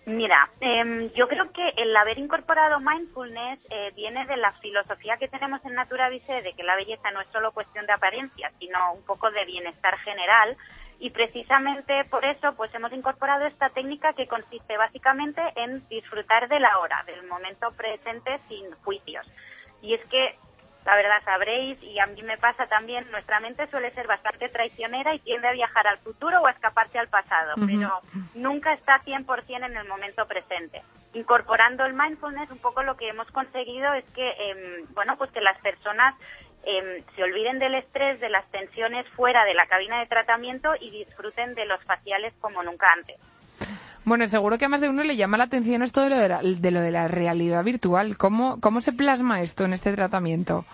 Mira, 0.08 0.48
em, 0.60 1.10
yo 1.12 1.28
creo 1.28 1.52
que 1.52 1.68
el 1.76 1.94
haber 1.94 2.18
incorporado 2.18 2.80
mindfulness 2.80 3.58
eh, 3.68 3.92
viene 3.94 4.24
de 4.24 4.38
la 4.38 4.52
filosofía 4.52 5.18
que 5.18 5.28
tenemos 5.28 5.62
en 5.66 5.74
Natura 5.74 6.08
Vise 6.08 6.40
de 6.40 6.54
que 6.54 6.62
la 6.62 6.76
belleza 6.76 7.10
no 7.10 7.20
es 7.20 7.28
solo 7.30 7.52
cuestión 7.52 7.84
de 7.84 7.92
apariencia, 7.92 8.50
sino 8.58 8.94
un 8.94 9.02
poco 9.02 9.30
de 9.30 9.44
bienestar 9.44 9.98
general. 9.98 10.56
Y 11.00 11.10
precisamente 11.10 12.04
por 12.10 12.24
eso 12.24 12.54
pues 12.54 12.74
hemos 12.74 12.92
incorporado 12.92 13.46
esta 13.46 13.70
técnica 13.70 14.12
que 14.14 14.26
consiste 14.26 14.76
básicamente 14.76 15.40
en 15.56 15.86
disfrutar 15.88 16.48
de 16.48 16.58
la 16.58 16.78
hora, 16.78 17.04
del 17.04 17.26
momento 17.26 17.70
presente 17.72 18.40
sin 18.48 18.70
juicios. 18.82 19.26
Y 19.80 19.94
es 19.94 20.04
que 20.08 20.36
la 20.88 20.96
verdad 20.96 21.22
sabréis, 21.22 21.82
y 21.82 21.98
a 21.98 22.06
mí 22.06 22.22
me 22.22 22.38
pasa 22.38 22.66
también, 22.66 23.10
nuestra 23.10 23.40
mente 23.40 23.66
suele 23.66 23.90
ser 23.90 24.06
bastante 24.06 24.48
traicionera 24.48 25.14
y 25.14 25.18
tiende 25.18 25.46
a 25.46 25.52
viajar 25.52 25.86
al 25.86 25.98
futuro 25.98 26.40
o 26.40 26.46
a 26.46 26.50
escaparse 26.50 26.98
al 26.98 27.08
pasado, 27.08 27.56
pero 27.66 28.00
nunca 28.34 28.72
está 28.72 28.98
100% 29.04 29.66
en 29.66 29.76
el 29.76 29.86
momento 29.86 30.26
presente. 30.26 30.82
Incorporando 31.12 31.84
el 31.84 31.92
mindfulness, 31.92 32.50
un 32.50 32.58
poco 32.58 32.82
lo 32.82 32.96
que 32.96 33.08
hemos 33.08 33.30
conseguido 33.32 33.92
es 33.92 34.10
que, 34.12 34.30
em, 34.30 34.86
bueno, 34.94 35.18
pues 35.18 35.30
que 35.30 35.42
las 35.42 35.58
personas 35.60 36.14
em, 36.64 37.02
se 37.14 37.22
olviden 37.22 37.58
del 37.58 37.74
estrés, 37.74 38.20
de 38.20 38.28
las 38.28 38.48
tensiones 38.50 39.06
fuera 39.10 39.44
de 39.44 39.54
la 39.54 39.66
cabina 39.66 40.00
de 40.00 40.06
tratamiento 40.06 40.70
y 40.80 40.90
disfruten 40.90 41.54
de 41.54 41.66
los 41.66 41.82
faciales 41.84 42.34
como 42.40 42.62
nunca 42.62 42.86
antes. 42.94 43.16
Bueno, 44.04 44.26
seguro 44.26 44.56
que 44.56 44.64
a 44.64 44.68
más 44.68 44.80
de 44.80 44.88
uno 44.88 45.04
le 45.04 45.16
llama 45.16 45.36
la 45.36 45.44
atención 45.44 45.82
esto 45.82 46.02
de 46.02 46.10
lo 46.10 46.16
de 46.16 46.28
la, 46.28 46.40
de 46.42 46.70
lo 46.70 46.80
de 46.80 46.90
la 46.90 47.08
realidad 47.08 47.62
virtual. 47.62 48.16
¿Cómo, 48.16 48.58
¿Cómo 48.60 48.80
se 48.80 48.92
plasma 48.92 49.42
esto 49.42 49.64
en 49.64 49.74
este 49.74 49.92
tratamiento? 49.94 50.64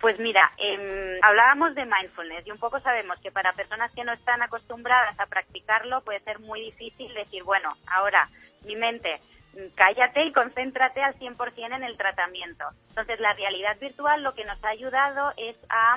Pues 0.00 0.18
mira, 0.20 0.52
em, 0.58 1.18
hablábamos 1.22 1.74
de 1.74 1.86
mindfulness 1.86 2.46
y 2.46 2.50
un 2.50 2.58
poco 2.58 2.78
sabemos 2.80 3.18
que 3.20 3.32
para 3.32 3.54
personas 3.54 3.90
que 3.92 4.04
no 4.04 4.12
están 4.12 4.42
acostumbradas 4.42 5.18
a 5.18 5.26
practicarlo 5.26 6.02
puede 6.02 6.20
ser 6.20 6.40
muy 6.40 6.60
difícil 6.60 7.12
decir, 7.14 7.42
bueno, 7.42 7.74
ahora 7.86 8.28
mi 8.66 8.76
mente, 8.76 9.20
cállate 9.74 10.24
y 10.24 10.32
concéntrate 10.32 11.02
al 11.02 11.18
100% 11.18 11.76
en 11.76 11.84
el 11.84 11.96
tratamiento. 11.96 12.64
Entonces, 12.88 13.20
la 13.20 13.32
realidad 13.34 13.78
virtual 13.80 14.22
lo 14.22 14.34
que 14.34 14.44
nos 14.44 14.62
ha 14.64 14.68
ayudado 14.68 15.32
es 15.36 15.56
a, 15.68 15.96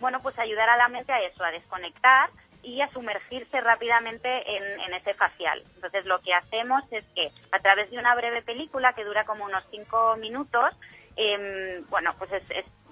bueno, 0.00 0.20
pues 0.22 0.38
ayudar 0.38 0.68
a 0.68 0.76
la 0.76 0.88
mente 0.88 1.12
a 1.12 1.20
eso, 1.20 1.44
a 1.44 1.50
desconectar 1.50 2.30
y 2.64 2.80
a 2.80 2.90
sumergirse 2.92 3.60
rápidamente 3.60 4.28
en, 4.56 4.94
ese 4.94 5.14
facial. 5.14 5.62
Entonces 5.74 6.06
lo 6.06 6.20
que 6.20 6.32
hacemos 6.32 6.82
es 6.90 7.04
que 7.14 7.30
a 7.52 7.58
través 7.58 7.90
de 7.90 7.98
una 7.98 8.14
breve 8.14 8.42
película 8.42 8.94
que 8.94 9.04
dura 9.04 9.24
como 9.24 9.44
unos 9.44 9.64
cinco 9.70 10.16
minutos, 10.16 10.74
em, 11.16 11.84
bueno, 11.90 12.14
pues 12.16 12.30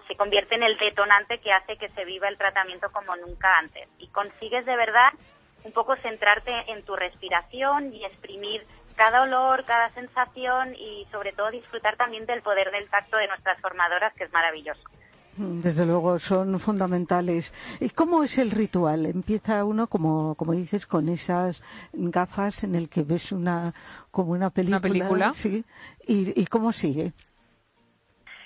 se 0.09 0.17
convierte 0.17 0.57
en 0.57 0.63
el 0.63 0.77
detonante 0.77 1.39
que 1.39 1.53
hace 1.53 1.77
que 1.79 1.89
se 1.91 2.05
viva 2.05 2.29
el 2.29 2.37
tratamiento 2.37 2.91
como 2.93 3.17
nunca 3.17 3.57
antes. 3.57 3.91
Y 3.99 4.09
consigues 4.09 4.67
de 4.67 4.77
verdad 4.77 5.13
un 5.65 5.73
poco 5.73 5.97
centrarte 5.97 6.53
en 6.67 6.85
tu 6.85 6.97
respiración 6.97 7.95
y 7.95 8.05
exprimir 8.05 8.67
cada 9.03 9.23
olor, 9.23 9.65
cada 9.65 9.89
sensación 9.89 10.77
y 10.77 11.09
sobre 11.11 11.33
todo 11.33 11.51
disfrutar 11.51 11.97
también 11.97 12.25
del 12.25 12.41
poder 12.41 12.71
del 12.71 12.89
tacto 12.89 13.17
de 13.17 13.27
nuestras 13.27 13.61
formadoras, 13.61 14.15
que 14.15 14.23
es 14.23 14.33
maravilloso. 14.33 14.81
Desde 15.37 15.85
luego, 15.85 16.21
son 16.21 16.61
fundamentales. 16.61 17.53
¿Y 17.81 17.91
cómo 17.91 18.23
es 18.23 18.39
el 18.39 18.53
ritual? 18.53 19.07
Empieza 19.07 19.65
uno, 19.65 19.89
como, 19.89 20.37
como 20.37 20.53
dices, 20.53 20.87
con 20.87 21.09
esas 21.09 21.65
gafas 21.93 22.63
en 22.63 22.77
el 22.77 22.89
que 22.89 23.03
ves 23.03 23.33
una, 23.33 23.73
como 24.13 24.31
una 24.33 24.51
película. 24.51 24.79
¿Una 24.79 24.89
película? 24.89 25.33
Sí. 25.33 25.65
¿Y, 26.07 26.47
cómo 26.47 26.71
sigue? 26.71 27.11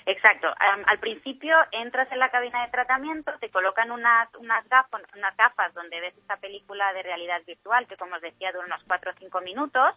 Exacto. 0.07 0.47
al 0.87 0.97
principio 0.99 1.55
entras 1.71 2.11
en 2.11 2.17
la 2.17 2.31
cabina 2.31 2.65
de 2.65 2.71
tratamiento, 2.71 3.31
te 3.39 3.51
colocan 3.51 3.91
unas, 3.91 4.33
unas, 4.35 4.67
gafas, 4.69 5.03
unas 5.15 5.37
gafas 5.37 5.71
donde 5.75 5.99
ves 5.99 6.17
esta 6.17 6.37
película 6.37 6.93
de 6.93 7.03
realidad 7.03 7.41
virtual 7.45 7.85
que, 7.85 7.97
como 7.97 8.15
os 8.15 8.21
decía, 8.21 8.51
dura 8.53 8.65
unos 8.65 8.81
4 8.87 9.11
o 9.11 9.19
5 9.19 9.41
minutos. 9.41 9.93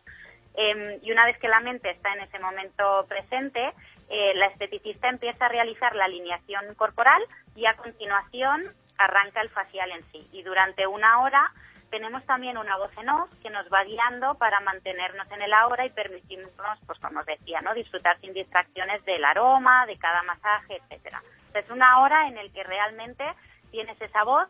Em, 0.54 0.98
y 1.02 1.12
una 1.12 1.24
vez 1.24 1.38
que 1.38 1.48
la 1.48 1.60
mente 1.60 1.90
está 1.90 2.12
en 2.12 2.20
ese 2.20 2.38
momento 2.38 3.06
presente, 3.08 3.72
eh, 4.08 4.34
la 4.34 4.46
esteticista 4.46 5.08
empieza 5.08 5.46
a 5.46 5.48
realizar 5.48 5.94
la 5.94 6.06
alineación 6.06 6.74
corporal 6.74 7.22
y 7.54 7.66
a 7.66 7.76
continuación 7.76 8.64
arranca 8.98 9.40
el 9.40 9.48
facial 9.50 9.90
en 9.92 10.02
sí. 10.10 10.28
Y 10.32 10.42
durante 10.42 10.86
una 10.86 11.22
hora 11.22 11.52
tenemos 11.90 12.24
también 12.24 12.56
una 12.56 12.76
voz 12.76 12.90
en 12.98 13.08
off 13.08 13.30
que 13.42 13.50
nos 13.50 13.66
va 13.72 13.84
guiando 13.84 14.34
para 14.34 14.60
mantenernos 14.60 15.30
en 15.30 15.42
el 15.42 15.52
ahora 15.52 15.84
y 15.86 15.90
permitirnos, 15.90 16.78
pues 16.86 16.98
como 17.00 17.20
os 17.20 17.26
decía, 17.26 17.60
¿no? 17.60 17.74
disfrutar 17.74 18.18
sin 18.20 18.32
distracciones 18.32 19.04
del 19.04 19.24
aroma, 19.24 19.86
de 19.86 19.98
cada 19.98 20.22
masaje, 20.22 20.76
etcétera. 20.76 21.22
Es 21.54 21.68
una 21.70 22.00
hora 22.00 22.28
en 22.28 22.38
el 22.38 22.52
que 22.52 22.62
realmente 22.62 23.24
tienes 23.70 24.00
esa 24.00 24.24
voz 24.24 24.48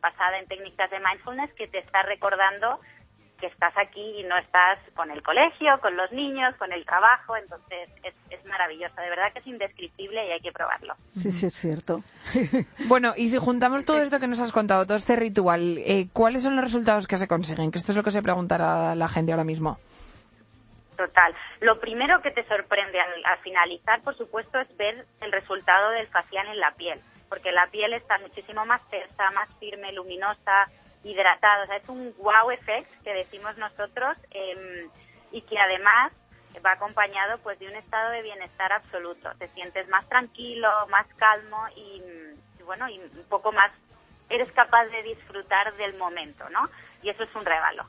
basada 0.00 0.38
en 0.38 0.46
técnicas 0.46 0.90
de 0.90 1.00
mindfulness 1.00 1.52
que 1.54 1.68
te 1.68 1.78
está 1.78 2.02
recordando 2.02 2.80
que 3.38 3.46
estás 3.46 3.72
aquí 3.76 4.20
y 4.20 4.24
no 4.24 4.36
estás 4.36 4.78
con 4.94 5.10
el 5.10 5.22
colegio, 5.22 5.80
con 5.80 5.96
los 5.96 6.10
niños, 6.12 6.54
con 6.56 6.72
el 6.72 6.84
trabajo, 6.84 7.36
entonces 7.36 7.88
es, 8.02 8.14
es 8.30 8.44
maravilloso, 8.46 9.00
de 9.00 9.08
verdad 9.08 9.32
que 9.32 9.38
es 9.38 9.46
indescriptible 9.46 10.26
y 10.26 10.32
hay 10.32 10.40
que 10.40 10.52
probarlo. 10.52 10.94
Sí, 11.10 11.30
sí, 11.30 11.46
es 11.46 11.54
cierto. 11.54 12.02
bueno, 12.88 13.14
y 13.16 13.28
si 13.28 13.38
juntamos 13.38 13.84
todo 13.84 14.02
esto 14.02 14.20
que 14.20 14.26
nos 14.26 14.40
has 14.40 14.52
contado, 14.52 14.84
todo 14.86 14.96
este 14.96 15.16
ritual, 15.16 15.78
eh, 15.78 16.08
¿cuáles 16.12 16.42
son 16.42 16.56
los 16.56 16.64
resultados 16.64 17.06
que 17.06 17.16
se 17.16 17.28
consiguen? 17.28 17.70
Que 17.70 17.78
esto 17.78 17.92
es 17.92 17.96
lo 17.96 18.04
que 18.04 18.10
se 18.10 18.22
preguntará 18.22 18.94
la 18.94 19.08
gente 19.08 19.32
ahora 19.32 19.44
mismo. 19.44 19.78
Total. 20.98 21.32
Lo 21.60 21.78
primero 21.78 22.20
que 22.22 22.32
te 22.32 22.44
sorprende 22.48 22.98
al, 23.00 23.38
finalizar, 23.44 24.02
por 24.02 24.16
supuesto, 24.16 24.58
es 24.58 24.76
ver 24.76 25.06
el 25.20 25.30
resultado 25.30 25.90
del 25.90 26.08
facial 26.08 26.48
en 26.48 26.58
la 26.58 26.72
piel, 26.72 27.00
porque 27.28 27.52
la 27.52 27.68
piel 27.68 27.92
está 27.92 28.18
muchísimo 28.18 28.66
más 28.66 28.82
tersa, 28.90 29.30
más 29.30 29.48
firme, 29.60 29.92
luminosa, 29.92 30.68
hidratado. 31.04 31.64
O 31.64 31.66
sea, 31.66 31.76
es 31.76 31.88
un 31.88 32.14
wow 32.18 32.50
effect 32.50 32.90
que 33.02 33.12
decimos 33.14 33.56
nosotros 33.58 34.16
em, 34.30 34.88
y 35.32 35.42
que 35.42 35.58
además 35.58 36.12
va 36.64 36.72
acompañado 36.72 37.38
pues 37.38 37.58
de 37.58 37.68
un 37.68 37.74
estado 37.74 38.10
de 38.10 38.22
bienestar 38.22 38.72
absoluto. 38.72 39.30
Te 39.38 39.48
sientes 39.48 39.88
más 39.88 40.08
tranquilo, 40.08 40.68
más 40.90 41.06
calmo 41.16 41.58
y, 41.76 42.02
bueno, 42.64 42.88
y 42.88 42.98
un 42.98 43.24
poco 43.28 43.52
más 43.52 43.70
eres 44.28 44.50
capaz 44.52 44.84
de 44.86 45.02
disfrutar 45.02 45.74
del 45.76 45.96
momento, 45.96 46.44
¿no? 46.50 46.68
Y 47.02 47.10
eso 47.10 47.22
es 47.22 47.34
un 47.34 47.44
regalo. 47.44 47.86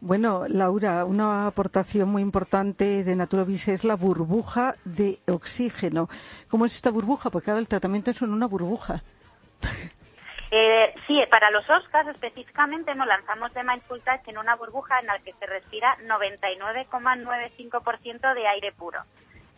Bueno, 0.00 0.44
Laura, 0.48 1.04
una 1.04 1.46
aportación 1.46 2.10
muy 2.10 2.22
importante 2.22 3.02
de 3.02 3.16
Naturovis 3.16 3.68
es 3.68 3.84
la 3.84 3.96
burbuja 3.96 4.76
de 4.84 5.18
oxígeno. 5.26 6.08
¿Cómo 6.48 6.66
es 6.66 6.74
esta 6.74 6.90
burbuja? 6.90 7.30
Porque 7.30 7.50
ahora 7.50 7.60
el 7.60 7.68
tratamiento 7.68 8.10
es 8.10 8.20
en 8.20 8.32
una 8.32 8.46
burbuja. 8.46 9.02
Eh, 10.50 10.94
sí, 11.06 11.22
para 11.30 11.50
los 11.50 11.68
Oscars 11.68 12.08
específicamente 12.08 12.94
nos 12.94 13.06
lanzamos 13.06 13.52
de 13.52 13.62
Mindful 13.62 14.00
Touch 14.00 14.26
en 14.26 14.38
una 14.38 14.56
burbuja 14.56 14.98
en 15.00 15.06
la 15.06 15.18
que 15.18 15.34
se 15.34 15.44
respira 15.46 15.98
99,95% 15.98 18.34
de 18.34 18.46
aire 18.46 18.72
puro. 18.72 19.02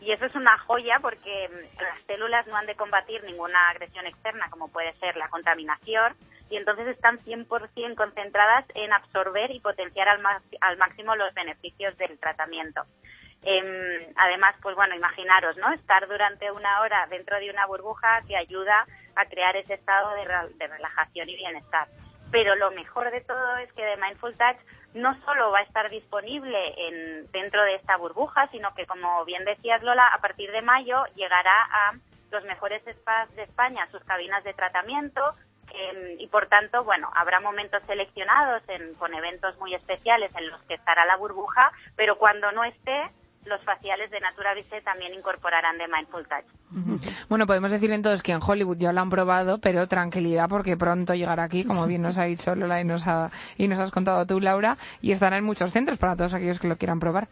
Y 0.01 0.11
eso 0.13 0.27
es 0.27 0.35
una 0.35 0.59
joya 0.59 0.99
porque 1.01 1.49
mm, 1.49 1.81
las 1.81 2.03
células 2.07 2.45
no 2.49 2.57
han 2.57 2.67
de 2.67 2.75
combatir 2.75 3.23
ninguna 3.23 3.69
agresión 3.69 4.05
externa, 4.07 4.51
como 4.51 4.67
puede 4.69 4.93
ser 4.95 5.17
la 5.17 5.29
contaminación, 5.29 6.17
y 6.49 6.57
entonces 6.57 6.89
están 6.89 7.21
100% 7.21 7.95
concentradas 7.95 8.65
en 8.75 8.93
absorber 8.93 9.53
y 9.53 9.61
potenciar 9.61 10.09
al, 10.09 10.21
al 10.61 10.77
máximo 10.79 11.15
los 11.15 11.33
beneficios 11.35 11.97
del 11.99 12.19
tratamiento. 12.19 12.83
Em, 13.43 14.13
además, 14.17 14.57
pues 14.61 14.75
bueno, 14.75 14.95
imaginaros, 14.95 15.57
¿no? 15.57 15.73
Estar 15.73 16.07
durante 16.09 16.51
una 16.51 16.81
hora 16.81 17.07
dentro 17.09 17.39
de 17.39 17.51
una 17.51 17.67
burbuja 17.67 18.23
que 18.27 18.37
ayuda 18.37 18.87
a 19.17 19.27
crear 19.27 19.57
ese 19.57 19.75
estado 19.75 20.15
de, 20.15 20.67
relajación 20.67 21.29
y 21.29 21.37
bienestar. 21.37 21.89
Pero 22.31 22.55
lo 22.55 22.71
mejor 22.71 23.11
de 23.11 23.21
todo 23.23 23.57
es 23.59 23.73
que 23.73 23.83
The 23.83 23.97
Mindful 23.97 24.37
Touch 24.37 24.59
no 24.95 25.19
solo 25.25 25.51
va 25.51 25.61
a 25.61 25.63
estar 25.63 25.91
disponible 25.91 26.75
en, 26.77 27.31
dentro 27.33 27.63
de 27.65 27.77
esta 27.77 27.97
burbuja, 27.97 28.49
sino 28.49 28.75
que, 28.75 28.87
como 28.87 29.25
bien 29.25 29.45
decías 29.45 29.83
Lola, 29.83 30.07
a 30.09 30.19
partir 30.19 30.51
de 30.51 30.63
mayo 30.63 31.05
llegará 31.17 31.63
a 31.71 31.93
los 32.31 32.45
mejores 32.45 32.83
spas 32.85 33.35
de 33.35 33.43
España, 33.43 33.89
sus 33.91 34.03
cabinas 34.05 34.45
de 34.45 34.55
tratamiento, 34.55 35.35
em, 35.73 36.21
y 36.21 36.27
por 36.29 36.47
tanto, 36.47 36.85
bueno, 36.85 37.11
habrá 37.15 37.41
momentos 37.41 37.83
seleccionados 37.87 38.63
con 38.99 39.15
eventos 39.15 39.57
muy 39.59 39.75
especiales 39.75 40.31
en 40.37 40.49
los 40.49 40.61
que 40.63 40.75
estará 40.75 41.05
la 41.07 41.17
burbuja, 41.17 41.73
pero 41.97 42.19
cuando 42.19 42.53
no 42.53 42.65
esté, 42.65 43.11
los 43.45 43.63
faciales 43.65 44.11
de 44.11 44.21
Natura 44.21 44.55
Vise 44.55 44.81
también 44.83 45.15
incorporarán 45.15 45.79
de 45.79 45.89
Mindful 45.89 46.27
Touch. 46.29 46.45
Bueno, 47.29 47.47
podemos 47.47 47.71
decir 47.71 47.91
entonces 47.91 48.23
que 48.23 48.33
en 48.33 48.41
Hollywood 48.47 48.77
ya 48.79 48.93
lo 48.93 49.01
han 49.01 49.11
probado, 49.11 49.59
pero 49.61 49.89
tranquilidad 49.89 50.49
porque 50.49 50.77
pronto 50.77 51.15
llegará 51.15 51.45
aquí, 51.45 51.65
como 51.65 51.87
bien 51.87 52.03
nos 52.03 52.19
ha 52.19 52.25
dicho 52.25 52.55
Lola 52.55 52.81
y 52.81 52.85
nos, 52.85 53.05
y 53.57 53.69
nos 53.69 53.79
has 53.79 53.91
contado 53.91 54.27
tú, 54.27 54.41
Laura, 54.41 54.77
y 55.01 55.13
estará 55.13 55.39
en 55.39 55.45
muchos 55.45 55.73
centros 55.73 55.99
para 55.99 56.17
todos 56.17 56.35
aquellos 56.35 56.59
que 56.59 56.69
lo 56.69 56.77
quieran 56.77 57.01
probar. 57.01 57.29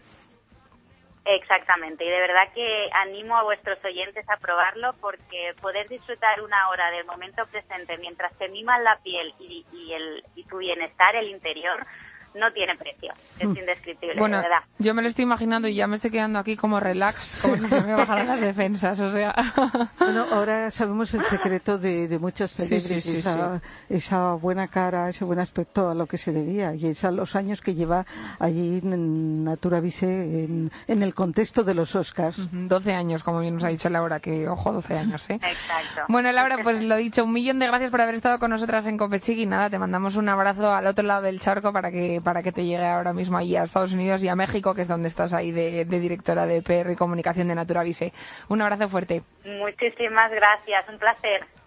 Exactamente, 1.31 2.07
y 2.07 2.09
de 2.09 2.21
verdad 2.21 2.51
que 2.55 2.89
animo 2.95 3.37
a 3.37 3.43
vuestros 3.43 3.79
oyentes 3.85 4.27
a 4.31 4.39
probarlo 4.39 4.95
porque 4.99 5.53
poder 5.61 5.87
disfrutar 5.87 6.41
una 6.41 6.71
hora 6.71 6.91
del 6.91 7.05
momento 7.05 7.45
presente 7.49 7.99
mientras 7.99 8.33
te 8.39 8.49
miman 8.49 8.83
la 8.83 8.97
piel 9.03 9.35
y, 9.39 9.67
y, 9.71 9.93
el, 9.93 10.25
y 10.37 10.45
tu 10.45 10.57
bienestar, 10.57 11.17
el 11.17 11.29
interior, 11.29 11.87
no 12.35 12.53
tiene 12.53 12.75
precio. 12.77 13.13
Es 13.39 13.47
Mm. 13.49 13.57
indescriptible, 13.57 14.15
Bueno, 14.19 14.37
de 14.39 14.43
verdad. 14.45 14.59
yo 14.79 14.95
me 14.95 15.03
lo 15.03 15.09
estoy 15.09 15.23
imaginando 15.25 15.69
y 15.69 15.75
ya 15.75 15.87
me 15.87 15.97
estoy 15.97 16.11
quedando 16.11 16.39
aquí 16.39 16.57
como 16.57 16.81
relax, 16.81 17.41
como 17.43 17.57
si 17.57 17.67
se 17.67 17.81
me 17.83 17.95
bajaran 17.95 18.27
las 18.27 18.41
defensas, 18.41 18.99
o 19.01 19.11
sea. 19.11 19.35
Bueno, 19.99 20.25
ahora 20.33 20.71
sabemos 20.71 21.13
el 21.15 21.23
secreto 21.25 21.79
de, 21.79 22.09
de 22.09 22.19
muchas 22.19 22.51
Sí, 22.51 22.63
sí, 22.63 22.69
celebrities, 22.81 23.05
sí, 23.05 23.17
esa, 23.19 23.61
esa 23.89 24.33
buena 24.35 24.69
cara, 24.69 25.09
ese 25.09 25.25
buen 25.25 25.39
aspecto 25.39 25.91
a 25.91 25.95
lo 25.95 26.07
que 26.07 26.17
se 26.17 26.33
debía 26.33 26.75
y 26.75 26.87
es 26.87 27.05
a 27.05 27.11
los 27.11 27.37
años 27.37 27.61
que 27.61 27.75
lleva 27.75 28.07
allí 28.39 28.79
en 28.83 29.45
Natura 29.45 29.81
Vise 29.81 30.07
en, 30.45 30.71
en 30.87 31.03
el 31.03 31.15
contexto 31.15 31.63
de 31.65 31.75
los 31.75 31.95
Oscars. 31.95 32.39
12 32.53 32.93
años, 32.95 33.23
como 33.23 33.41
bien 33.41 33.55
nos 33.55 33.65
ha 33.65 33.69
dicho 33.69 33.89
Laura, 33.91 34.21
que 34.21 34.49
ojo, 34.49 34.73
12 34.73 34.97
años, 34.97 35.29
¿eh? 35.31 35.35
Exacto. 35.35 36.03
Bueno, 36.09 36.33
Laura, 36.33 36.59
pues 36.63 36.83
lo 36.83 36.97
dicho, 36.97 37.25
un 37.25 37.33
millón 37.33 37.59
de 37.59 37.67
gracias 37.67 37.91
por 37.91 38.01
haber 38.01 38.15
estado 38.15 38.39
con 38.39 38.51
nosotras 38.51 38.87
en 38.87 38.97
Copechic 38.97 39.39
y 39.39 39.47
nada, 39.47 39.69
te 39.71 39.79
mandamos 39.79 40.17
un 40.17 40.29
abrazo 40.29 40.73
al 40.73 40.87
otro 40.87 41.05
lado 41.05 41.23
del 41.23 41.41
charco 41.41 41.73
para 41.73 41.91
que, 41.91 42.18
para 42.23 42.43
que 42.43 42.53
te 42.53 42.65
llegue 42.65 42.87
ahora 42.87 43.13
mismo 43.13 43.39
ahí 43.39 43.57
a 43.57 43.63
Estados 43.63 43.93
Unidos 43.93 44.23
y 44.25 44.29
a 44.29 44.37
México, 44.37 44.75
que 44.75 44.83
es 44.83 44.89
donde 44.89 45.09
estás 45.09 45.35
ahí 45.35 45.53
de, 45.53 45.85
de 45.85 46.01
directora 46.01 46.47
de 46.47 46.63
PR 46.63 46.91
y 46.91 46.97
comunicación 46.97 47.49
de 47.49 47.55
Natura 47.55 47.83
Vise. 47.83 48.13
Un 48.49 48.63
abrazo 48.63 48.89
fuerte. 48.89 49.23
Muchísimas 49.45 50.31
gracias, 50.31 50.89
un 50.89 50.99
placer. 50.99 51.58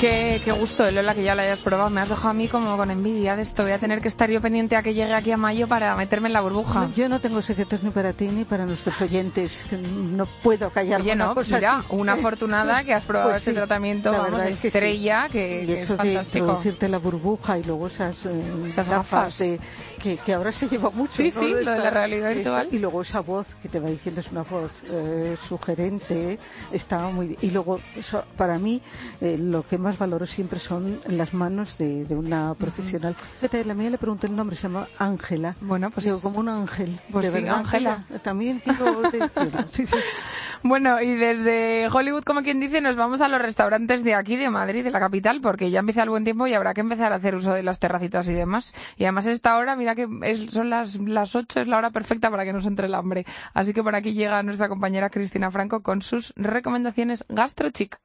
Qué, 0.00 0.40
qué 0.42 0.52
gusto, 0.52 0.86
eh, 0.86 0.92
Lola, 0.92 1.14
que 1.14 1.22
ya 1.22 1.34
lo 1.34 1.42
hayas 1.42 1.58
probado. 1.58 1.90
Me 1.90 2.00
has 2.00 2.08
dejado 2.08 2.30
a 2.30 2.32
mí 2.32 2.48
como 2.48 2.74
con 2.78 2.90
envidia 2.90 3.36
de 3.36 3.42
esto. 3.42 3.64
Voy 3.64 3.72
a 3.72 3.78
tener 3.78 4.00
que 4.00 4.08
estar 4.08 4.30
yo 4.30 4.40
pendiente 4.40 4.74
a 4.74 4.82
que 4.82 4.94
llegue 4.94 5.12
aquí 5.12 5.30
a 5.30 5.36
mayo 5.36 5.68
para 5.68 5.94
meterme 5.94 6.28
en 6.28 6.32
la 6.32 6.40
burbuja. 6.40 6.88
Yo 6.96 7.06
no 7.10 7.20
tengo 7.20 7.42
secretos 7.42 7.82
ni 7.82 7.90
para 7.90 8.14
ti 8.14 8.26
ni 8.28 8.44
para 8.44 8.64
nuestros 8.64 8.98
oyentes. 9.02 9.66
No 9.92 10.24
puedo 10.42 10.70
callar 10.70 11.02
Oye, 11.02 11.12
una 11.12 11.26
no, 11.26 11.34
cosa 11.34 11.56
mira, 11.56 11.76
así. 11.80 11.86
una 11.90 12.14
afortunada 12.14 12.82
que 12.84 12.94
has 12.94 13.04
probado 13.04 13.28
Pues 13.30 13.40
este 13.40 13.50
sí, 13.50 13.56
tratamiento, 13.58 14.10
la 14.10 14.18
vamos, 14.20 14.40
es 14.42 14.48
que 14.48 14.56
sí. 14.56 14.66
estrella, 14.68 15.28
que, 15.30 15.64
y 15.64 15.66
que 15.66 15.72
es 15.74 15.80
eso 15.82 15.92
de 15.92 15.98
fantástico. 15.98 16.38
introducirte 16.46 16.88
la 16.88 16.98
burbuja 16.98 17.58
y 17.58 17.64
luego 17.64 17.86
esas, 17.88 18.24
eh, 18.24 18.30
Esas 18.68 18.88
gafas 18.88 19.10
gafas. 19.22 19.38
de, 19.38 19.60
que, 20.02 20.16
que 20.16 20.32
ahora 20.34 20.50
se 20.52 20.68
lleva 20.68 20.90
mucho. 20.90 21.12
Sí, 21.14 21.24
¿no? 21.34 21.40
sí, 21.40 21.48
lo 21.50 21.58
de 21.58 21.78
la 21.78 21.90
realidad 21.90 22.34
virtual. 22.34 22.68
Y 22.72 22.78
luego 22.78 23.02
esa 23.02 23.20
voz 23.20 23.46
que 23.62 23.68
te 23.68 23.78
va 23.78 23.88
diciendo 23.88 24.20
es 24.20 24.30
una 24.32 24.42
voz 24.42 24.82
eh, 24.90 25.36
sugerente, 25.48 26.38
está 26.72 27.08
muy 27.08 27.28
bien. 27.28 27.38
Y 27.42 27.50
luego, 27.50 27.80
eso, 27.94 28.24
para 28.36 28.58
mí, 28.58 28.80
eh, 29.20 29.36
lo 29.38 29.62
que 29.62 29.78
más 29.78 29.98
valoro 29.98 30.26
siempre 30.26 30.58
son 30.58 31.00
las 31.06 31.34
manos 31.34 31.78
de, 31.78 32.04
de 32.04 32.14
una 32.16 32.54
profesional. 32.54 33.14
Fíjate, 33.14 33.64
la 33.64 33.74
mía 33.74 33.90
le 33.90 33.98
pregunté 33.98 34.26
el 34.26 34.34
nombre, 34.34 34.56
se 34.56 34.62
llama 34.64 34.88
Ángela. 34.98 35.54
Bueno, 35.60 35.90
pues- 35.90 36.06
Digo, 36.06 36.20
como 36.20 36.40
un 36.40 36.48
ángel. 36.48 36.98
Pues 37.12 37.32
de 37.32 37.40
sí, 37.42 37.46
Ángela. 37.46 38.04
También 38.22 38.60
quiero 38.60 39.02
decirlo. 39.02 39.64
Sí, 39.70 39.86
sí. 39.86 39.96
Bueno, 40.62 41.00
y 41.00 41.14
desde 41.14 41.88
Hollywood, 41.90 42.22
como 42.24 42.42
quien 42.42 42.60
dice, 42.60 42.82
nos 42.82 42.94
vamos 42.96 43.22
a 43.22 43.28
los 43.28 43.40
restaurantes 43.40 44.04
de 44.04 44.14
aquí, 44.14 44.36
de 44.36 44.50
Madrid, 44.50 44.84
de 44.84 44.90
la 44.90 45.00
capital, 45.00 45.40
porque 45.40 45.70
ya 45.70 45.80
empieza 45.80 46.02
el 46.02 46.10
buen 46.10 46.24
tiempo 46.24 46.46
y 46.46 46.52
habrá 46.52 46.74
que 46.74 46.82
empezar 46.82 47.12
a 47.12 47.16
hacer 47.16 47.34
uso 47.34 47.54
de 47.54 47.62
las 47.62 47.78
terracitas 47.78 48.28
y 48.28 48.34
demás. 48.34 48.74
Y 48.98 49.04
además 49.04 49.24
esta 49.24 49.56
hora, 49.56 49.74
mira 49.74 49.94
que 49.94 50.06
es- 50.22 50.50
son 50.50 50.68
las, 50.68 50.96
las 50.96 51.34
8, 51.34 51.60
es 51.60 51.66
la 51.66 51.78
hora 51.78 51.90
perfecta 51.90 52.30
para 52.30 52.44
que 52.44 52.52
nos 52.52 52.66
entre 52.66 52.86
el 52.86 52.94
hambre. 52.94 53.24
Así 53.54 53.72
que 53.72 53.82
por 53.82 53.94
aquí 53.94 54.12
llega 54.12 54.42
nuestra 54.42 54.68
compañera 54.68 55.08
Cristina 55.08 55.50
Franco 55.50 55.82
con 55.82 56.02
sus 56.02 56.34
recomendaciones 56.36 57.24
gastrochic. 57.28 57.98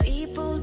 People 0.00 0.60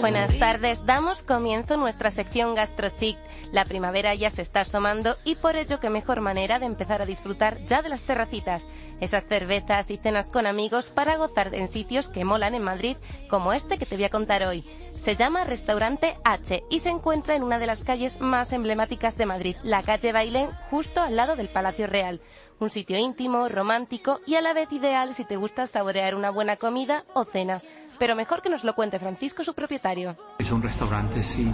Buenas 0.00 0.38
tardes, 0.38 0.86
damos 0.86 1.24
comienzo 1.24 1.76
nuestra 1.76 2.12
sección 2.12 2.54
GastroChic. 2.54 3.18
La 3.50 3.64
primavera 3.64 4.14
ya 4.14 4.30
se 4.30 4.42
está 4.42 4.60
asomando 4.60 5.16
y 5.24 5.34
por 5.34 5.56
ello 5.56 5.80
qué 5.80 5.90
mejor 5.90 6.20
manera 6.20 6.60
de 6.60 6.66
empezar 6.66 7.02
a 7.02 7.06
disfrutar 7.06 7.58
ya 7.64 7.82
de 7.82 7.88
las 7.88 8.02
terracitas, 8.02 8.68
esas 9.00 9.26
cervezas 9.26 9.90
y 9.90 9.96
cenas 9.96 10.28
con 10.28 10.46
amigos 10.46 10.86
para 10.86 11.16
gozar 11.16 11.52
en 11.52 11.66
sitios 11.66 12.08
que 12.08 12.24
molan 12.24 12.54
en 12.54 12.62
Madrid, 12.62 12.96
como 13.28 13.52
este 13.52 13.76
que 13.76 13.86
te 13.86 13.96
voy 13.96 14.04
a 14.04 14.10
contar 14.10 14.44
hoy. 14.44 14.64
Se 14.90 15.16
llama 15.16 15.42
Restaurante 15.42 16.16
H 16.24 16.62
y 16.70 16.78
se 16.78 16.90
encuentra 16.90 17.34
en 17.34 17.42
una 17.42 17.58
de 17.58 17.66
las 17.66 17.82
calles 17.82 18.20
más 18.20 18.52
emblemáticas 18.52 19.16
de 19.16 19.26
Madrid, 19.26 19.56
la 19.64 19.82
calle 19.82 20.12
Bailén, 20.12 20.50
justo 20.70 21.00
al 21.00 21.16
lado 21.16 21.34
del 21.34 21.48
Palacio 21.48 21.88
Real. 21.88 22.20
Un 22.60 22.70
sitio 22.70 22.96
íntimo, 22.98 23.48
romántico 23.48 24.20
y 24.26 24.36
a 24.36 24.40
la 24.42 24.52
vez 24.52 24.70
ideal 24.70 25.12
si 25.14 25.24
te 25.24 25.36
gusta 25.36 25.66
saborear 25.66 26.14
una 26.14 26.30
buena 26.30 26.56
comida 26.56 27.04
o 27.14 27.24
cena. 27.24 27.62
Pero 27.98 28.14
mejor 28.14 28.42
que 28.42 28.48
nos 28.50 28.62
lo 28.64 28.74
cuente 28.74 28.98
Francisco, 28.98 29.42
su 29.44 29.54
propietario. 29.54 30.16
Es 30.38 30.50
un 30.52 30.62
restaurante 30.62 31.22
sin 31.22 31.52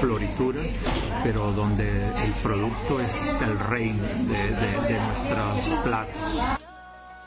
florituras, 0.00 0.66
pero 1.22 1.52
donde 1.52 2.08
el 2.24 2.32
producto 2.42 3.00
es 3.00 3.40
el 3.42 3.58
rey 3.58 3.92
de, 3.92 4.48
de- 4.56 4.80
de 4.94 5.00
nuestros 5.00 5.68
platos. 5.84 6.14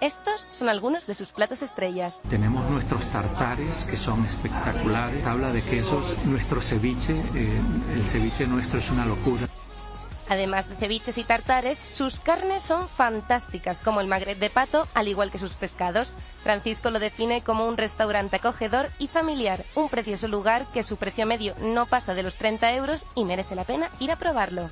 Estos 0.01 0.47
son 0.51 0.69
algunos 0.69 1.05
de 1.07 1.13
sus 1.13 1.31
platos 1.33 1.61
estrellas. 1.61 2.21
Tenemos 2.29 2.69
nuestros 2.69 3.05
tartares 3.07 3.83
que 3.89 3.97
son 3.97 4.23
espectaculares, 4.23 5.21
tabla 5.23 5.51
de 5.51 5.61
quesos, 5.61 6.15
nuestro 6.25 6.61
ceviche, 6.61 7.17
eh, 7.35 7.61
el 7.95 8.03
ceviche 8.05 8.47
nuestro 8.47 8.79
es 8.79 8.89
una 8.91 9.05
locura. 9.05 9.41
Además 10.29 10.69
de 10.69 10.75
ceviches 10.75 11.17
y 11.17 11.23
tartares, 11.23 11.79
sus 11.79 12.19
carnes 12.19 12.61
son 12.61 12.87
fantásticas, 12.87 13.81
como 13.81 13.99
el 13.99 14.07
magret 14.07 14.37
de 14.37 14.51
pato, 14.51 14.87
al 14.93 15.07
igual 15.07 15.31
que 15.31 15.39
sus 15.39 15.53
pescados. 15.53 16.15
Francisco 16.43 16.91
lo 16.91 16.99
define 16.99 17.41
como 17.41 17.67
un 17.67 17.77
restaurante 17.77 18.35
acogedor 18.35 18.89
y 18.99 19.07
familiar, 19.07 19.65
un 19.73 19.89
precioso 19.89 20.27
lugar 20.27 20.67
que 20.71 20.83
su 20.83 20.97
precio 20.97 21.25
medio 21.25 21.55
no 21.59 21.87
pasa 21.87 22.13
de 22.13 22.21
los 22.21 22.35
30 22.35 22.75
euros 22.75 23.05
y 23.15 23.25
merece 23.25 23.55
la 23.55 23.63
pena 23.63 23.89
ir 23.99 24.11
a 24.11 24.17
probarlo. 24.17 24.69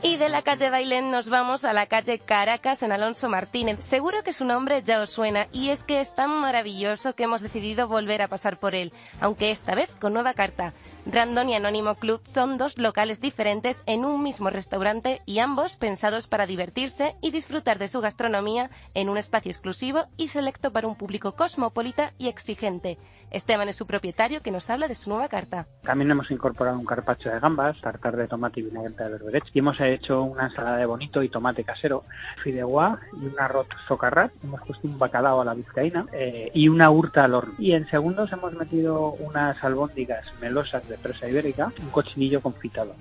Y 0.00 0.16
de 0.16 0.28
la 0.28 0.42
calle 0.42 0.70
Bailén 0.70 1.10
nos 1.10 1.28
vamos 1.28 1.64
a 1.64 1.72
la 1.72 1.86
calle 1.86 2.20
Caracas 2.20 2.84
en 2.84 2.92
Alonso 2.92 3.28
Martínez. 3.28 3.80
Seguro 3.80 4.22
que 4.22 4.32
su 4.32 4.44
nombre 4.44 4.80
ya 4.84 5.02
os 5.02 5.10
suena 5.10 5.48
y 5.52 5.70
es 5.70 5.82
que 5.82 6.00
es 6.00 6.14
tan 6.14 6.30
maravilloso 6.40 7.16
que 7.16 7.24
hemos 7.24 7.42
decidido 7.42 7.88
volver 7.88 8.22
a 8.22 8.28
pasar 8.28 8.60
por 8.60 8.76
él, 8.76 8.92
aunque 9.20 9.50
esta 9.50 9.74
vez 9.74 9.90
con 10.00 10.12
nueva 10.12 10.34
carta. 10.34 10.72
Random 11.04 11.48
y 11.48 11.54
Anónimo 11.56 11.96
Club 11.96 12.20
son 12.24 12.58
dos 12.58 12.78
locales 12.78 13.20
diferentes 13.20 13.82
en 13.86 14.04
un 14.04 14.22
mismo 14.22 14.50
restaurante 14.50 15.20
y 15.26 15.40
ambos 15.40 15.74
pensados 15.74 16.28
para 16.28 16.46
divertirse 16.46 17.16
y 17.20 17.32
disfrutar 17.32 17.78
de 17.78 17.88
su 17.88 18.00
gastronomía 18.00 18.70
en 18.94 19.08
un 19.08 19.18
espacio 19.18 19.50
exclusivo 19.50 20.04
y 20.16 20.28
selecto 20.28 20.70
para 20.70 20.86
un 20.86 20.94
público 20.94 21.34
cosmopolita 21.34 22.12
y 22.18 22.28
exigente. 22.28 22.98
Esteban 23.30 23.68
es 23.68 23.76
su 23.76 23.86
propietario 23.86 24.40
que 24.40 24.50
nos 24.50 24.70
habla 24.70 24.88
de 24.88 24.94
su 24.94 25.10
nueva 25.10 25.28
carta. 25.28 25.66
También 25.82 26.10
hemos 26.10 26.30
incorporado 26.30 26.78
un 26.78 26.86
carpaccio 26.86 27.30
de 27.30 27.40
gambas, 27.40 27.80
tartar 27.80 28.16
de 28.16 28.26
tomate 28.26 28.60
y 28.60 28.64
vinagreta 28.64 29.04
de 29.04 29.10
berberech. 29.10 29.50
Y 29.52 29.58
hemos 29.58 29.78
hecho 29.80 30.22
una 30.22 30.46
ensalada 30.46 30.78
de 30.78 30.86
bonito 30.86 31.22
y 31.22 31.28
tomate 31.28 31.64
casero, 31.64 32.04
fideuá 32.42 32.98
y 33.20 33.26
un 33.26 33.38
arroz 33.38 33.66
socarrat. 33.86 34.32
Hemos 34.42 34.62
puesto 34.62 34.88
un 34.88 34.98
bacalao 34.98 35.40
a 35.42 35.44
la 35.44 35.54
vizcaína 35.54 36.06
eh, 36.12 36.50
y 36.54 36.68
una 36.68 36.90
hurta 36.90 37.24
al 37.24 37.34
horno. 37.34 37.54
Y 37.58 37.72
en 37.72 37.88
segundos 37.90 38.32
hemos 38.32 38.52
metido 38.54 39.12
unas 39.12 39.62
albóndigas 39.62 40.24
melosas 40.40 40.88
de 40.88 40.96
presa 40.96 41.28
ibérica, 41.28 41.72
un 41.80 41.90
cochinillo 41.90 42.40
confitado. 42.40 42.94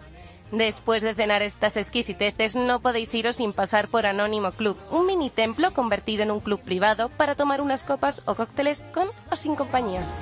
Después 0.52 1.04
de 1.04 1.14
cenar 1.14 1.42
estas 1.42 1.76
exquisiteces, 1.76 2.56
no 2.56 2.80
podéis 2.80 3.14
iros 3.14 3.36
sin 3.36 3.52
pasar 3.52 3.90
por 3.90 4.06
Anónimo 4.06 4.52
Club, 4.52 4.78
un 4.92 5.06
mini 5.06 5.30
templo 5.30 5.74
convertido 5.74 6.24
en 6.24 6.32
un 6.32 6.40
club 6.40 6.62
privado 6.62 7.10
para 7.10 7.36
tomar 7.36 7.62
unas 7.62 7.84
copas 7.84 8.22
o 8.28 8.36
cócteles 8.36 8.86
con 8.94 9.08
o 9.30 9.36
sin 9.36 9.56
compañías. 9.56 10.22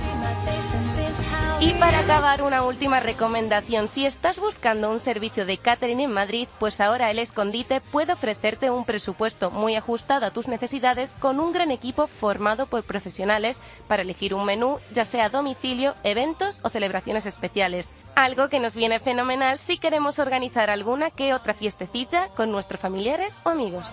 Y 1.62 1.74
para 1.76 2.00
acabar, 2.00 2.42
una 2.42 2.64
última 2.64 3.00
recomendación. 3.00 3.88
Si 3.88 4.06
estás 4.06 4.40
buscando 4.40 4.92
un 4.92 5.00
servicio 5.00 5.46
de 5.46 5.58
catering 5.58 6.02
en 6.02 6.12
Madrid, 6.12 6.48
pues 6.60 6.82
ahora 6.82 7.10
El 7.10 7.20
Escondite 7.20 7.82
puede 7.82 8.14
ofrecerte 8.14 8.70
un 8.70 8.84
presupuesto 8.86 9.52
muy 9.52 9.76
ajustado 9.76 10.26
a 10.26 10.32
tus 10.32 10.48
necesidades 10.48 11.16
con 11.20 11.40
un 11.40 11.54
gran 11.54 11.72
equipo 11.72 12.08
formado 12.08 12.66
por 12.68 12.84
profesionales 12.84 13.58
para 13.88 14.02
elegir 14.02 14.34
un 14.34 14.46
menú, 14.46 14.80
ya 14.94 15.06
sea 15.06 15.30
domicilio, 15.30 15.96
eventos 16.04 16.60
o 16.62 16.70
celebraciones 16.70 17.26
especiales. 17.26 17.90
Algo 18.16 18.50
que 18.50 18.60
nos 18.60 18.76
viene 18.76 19.00
fenomenal 19.00 19.58
si 19.58 19.78
queremos 19.78 20.20
organizar 20.20 20.70
alguna 20.70 21.10
que 21.10 21.34
otra 21.34 21.54
fiestecilla 21.54 22.28
con 22.30 22.52
nuestros 22.52 22.82
familiares 22.82 23.38
o 23.44 23.50
amigos. 23.50 23.86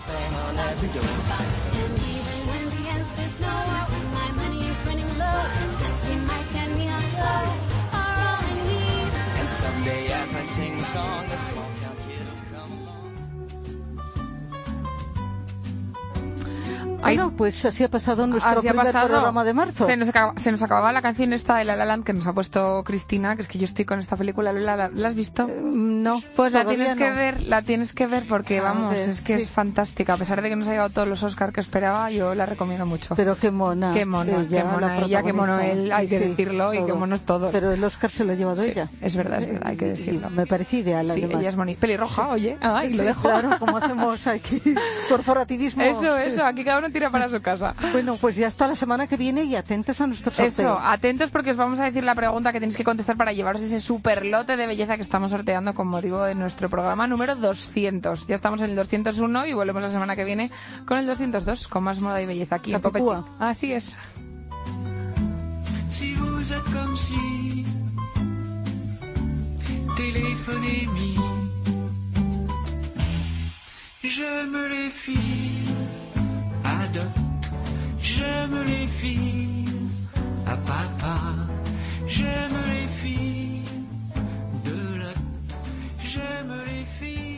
as 10.23 10.35
i 10.35 10.43
sing 10.45 10.79
a 10.79 10.85
song 10.85 11.25
that's 11.27 11.62
Bueno, 17.03 17.33
pues 17.37 17.63
así 17.65 17.83
ha 17.83 17.89
pasado 17.89 18.25
nuestro 18.27 18.59
primer 18.61 18.85
pasado. 18.85 19.07
programa 19.09 19.43
de 19.43 19.53
marzo. 19.53 19.85
Se 19.85 19.95
nos, 19.97 20.09
acaba- 20.09 20.33
se 20.37 20.51
nos 20.51 20.61
acababa 20.63 20.91
la 20.91 21.01
canción 21.01 21.33
esta 21.33 21.57
de 21.57 21.65
La 21.65 21.75
La 21.75 21.85
Land 21.85 22.03
que 22.03 22.13
nos 22.13 22.25
ha 22.27 22.33
puesto 22.33 22.83
Cristina, 22.83 23.35
que 23.35 23.41
es 23.43 23.47
que 23.47 23.57
yo 23.59 23.65
estoy 23.65 23.85
con 23.85 23.99
esta 23.99 24.15
película. 24.15 24.53
¿La, 24.53 24.75
la, 24.75 24.89
la 24.89 25.07
has 25.07 25.15
visto? 25.15 25.47
no. 25.47 26.21
Pues 26.35 26.53
la 26.53 26.61
Eh, 26.61 26.65
tienes 26.65 26.95
que 26.95 27.09
no. 27.09 27.15
ver, 27.15 27.41
la 27.43 27.61
tienes 27.61 27.93
que 27.93 28.07
ver 28.07 28.23
porque 28.27 28.59
A 28.59 28.63
vamos, 28.63 28.91
ver, 28.93 29.09
es 29.09 29.21
que 29.21 29.37
sí. 29.37 29.43
es 29.43 29.49
fantástica. 29.49 30.13
A 30.13 30.17
pesar 30.17 30.41
de 30.41 30.49
que 30.49 30.55
no 30.55 30.63
se 30.63 30.69
ha 30.69 30.73
llegado 30.73 30.89
todos 30.89 31.07
los 31.07 31.23
Oscars 31.23 31.53
que 31.53 31.61
esperaba, 31.61 32.09
yo 32.11 32.33
la 32.35 32.45
recomiendo 32.45 32.85
mucho. 32.85 33.15
Pero 33.15 33.35
qué 33.37 33.51
mona. 33.51 33.93
Qué 33.93 34.05
mona, 34.05 34.39
ella, 34.41 34.47
qué 34.49 34.63
mona 34.63 34.87
la 34.87 34.97
ella, 35.05 35.23
qué 35.23 35.33
mono 35.33 35.59
él, 35.59 35.91
hay 35.91 36.07
que 36.07 36.17
Sí, 36.19 36.23
decirlo, 36.29 36.73
y 36.73 36.77
qué 36.79 36.83
todo. 36.87 36.95
monos 36.97 37.21
todos. 37.23 37.51
Pero 37.51 37.71
el 37.71 37.83
Oscar 37.83 38.11
se 38.11 38.23
lo 38.25 38.33
ha 38.33 38.35
llevado 38.35 38.61
Sí, 38.63 38.71
ella. 38.71 38.87
es 39.01 39.15
verdad, 39.15 39.39
es 39.41 39.47
verdad, 39.47 39.67
hay 39.67 39.77
que 39.77 39.85
Y- 39.85 39.89
y 39.89 39.91
decirlo. 39.91 40.29
Me 40.29 40.45
parece 40.45 40.77
ideal, 40.77 41.05
Sí, 41.09 41.23
además. 41.23 41.41
ella 41.41 41.49
es 41.49 41.55
bonita. 41.55 41.79
Pelirroja, 41.81 42.27
oye. 42.29 42.57
Ay, 42.61 42.89
lo 42.91 42.97
Sí, 42.97 43.03
dejo. 43.05 43.21
Claro, 43.23 43.49
como 43.59 43.77
hacemos 43.77 44.27
aquí. 44.27 44.61
Corporativismo. 45.09 45.83
Eso, 45.83 46.17
eso, 46.17 46.45
aquí 46.45 46.63
cada 46.63 46.79
uno 46.79 46.89
tira 46.93 47.09
para 47.09 47.27
su 47.27 47.41
casa. 47.41 47.75
Bueno, 47.91 48.17
pues 48.21 48.35
ya 48.35 48.47
hasta 48.47 48.67
la 48.67 48.75
semana 48.75 49.07
que 49.07 49.17
viene 49.17 49.43
y 49.43 49.55
atentos 49.55 49.99
a 49.99 50.07
nuestro 50.07 50.31
sorteo. 50.31 50.47
Eso, 50.47 50.79
atentos 50.79 51.31
porque 51.31 51.51
os 51.51 51.57
vamos 51.57 51.79
a 51.79 51.85
decir 51.85 52.03
la 52.03 52.15
pregunta 52.15 52.53
que 52.53 52.59
tenéis 52.59 52.77
que 52.77 52.83
contestar 52.83 53.17
para 53.17 53.33
llevaros 53.33 53.61
ese 53.61 53.79
super 53.79 54.25
lote 54.25 54.55
de 54.55 54.67
belleza 54.67 54.95
que 54.95 55.01
estamos 55.01 55.31
sorteando, 55.31 55.73
como 55.73 56.01
digo, 56.01 56.25
en 56.27 56.39
nuestro 56.39 56.69
programa 56.69 57.07
número 57.07 57.35
200. 57.35 58.27
Ya 58.27 58.35
estamos 58.35 58.61
en 58.61 58.69
el 58.69 58.75
201 58.75 59.47
y 59.47 59.53
volvemos 59.53 59.81
la 59.81 59.89
semana 59.89 60.15
que 60.15 60.23
viene 60.23 60.51
con 60.85 60.97
el 60.97 61.05
202, 61.05 61.67
con 61.67 61.83
más 61.83 61.99
moda 61.99 62.21
y 62.21 62.25
belleza 62.25 62.55
aquí 62.55 62.73
en. 62.73 62.81
Copechi. 62.81 63.05
Así 63.39 63.73
es. 63.73 63.99
Si 65.89 66.15
vous 66.15 66.51
êtes 66.51 66.73
comme 66.73 66.97
si 66.97 67.63
téléphonez 69.95 70.83
J'aime 78.01 78.63
les 78.67 78.87
filles 78.87 79.65
à 80.45 80.55
papa. 80.57 81.15
J'aime 82.07 82.57
les 82.71 82.87
filles 82.87 83.63
de 84.65 84.99
la. 84.99 85.13
J'aime 86.03 86.53
les 86.67 86.85
filles. 86.85 87.32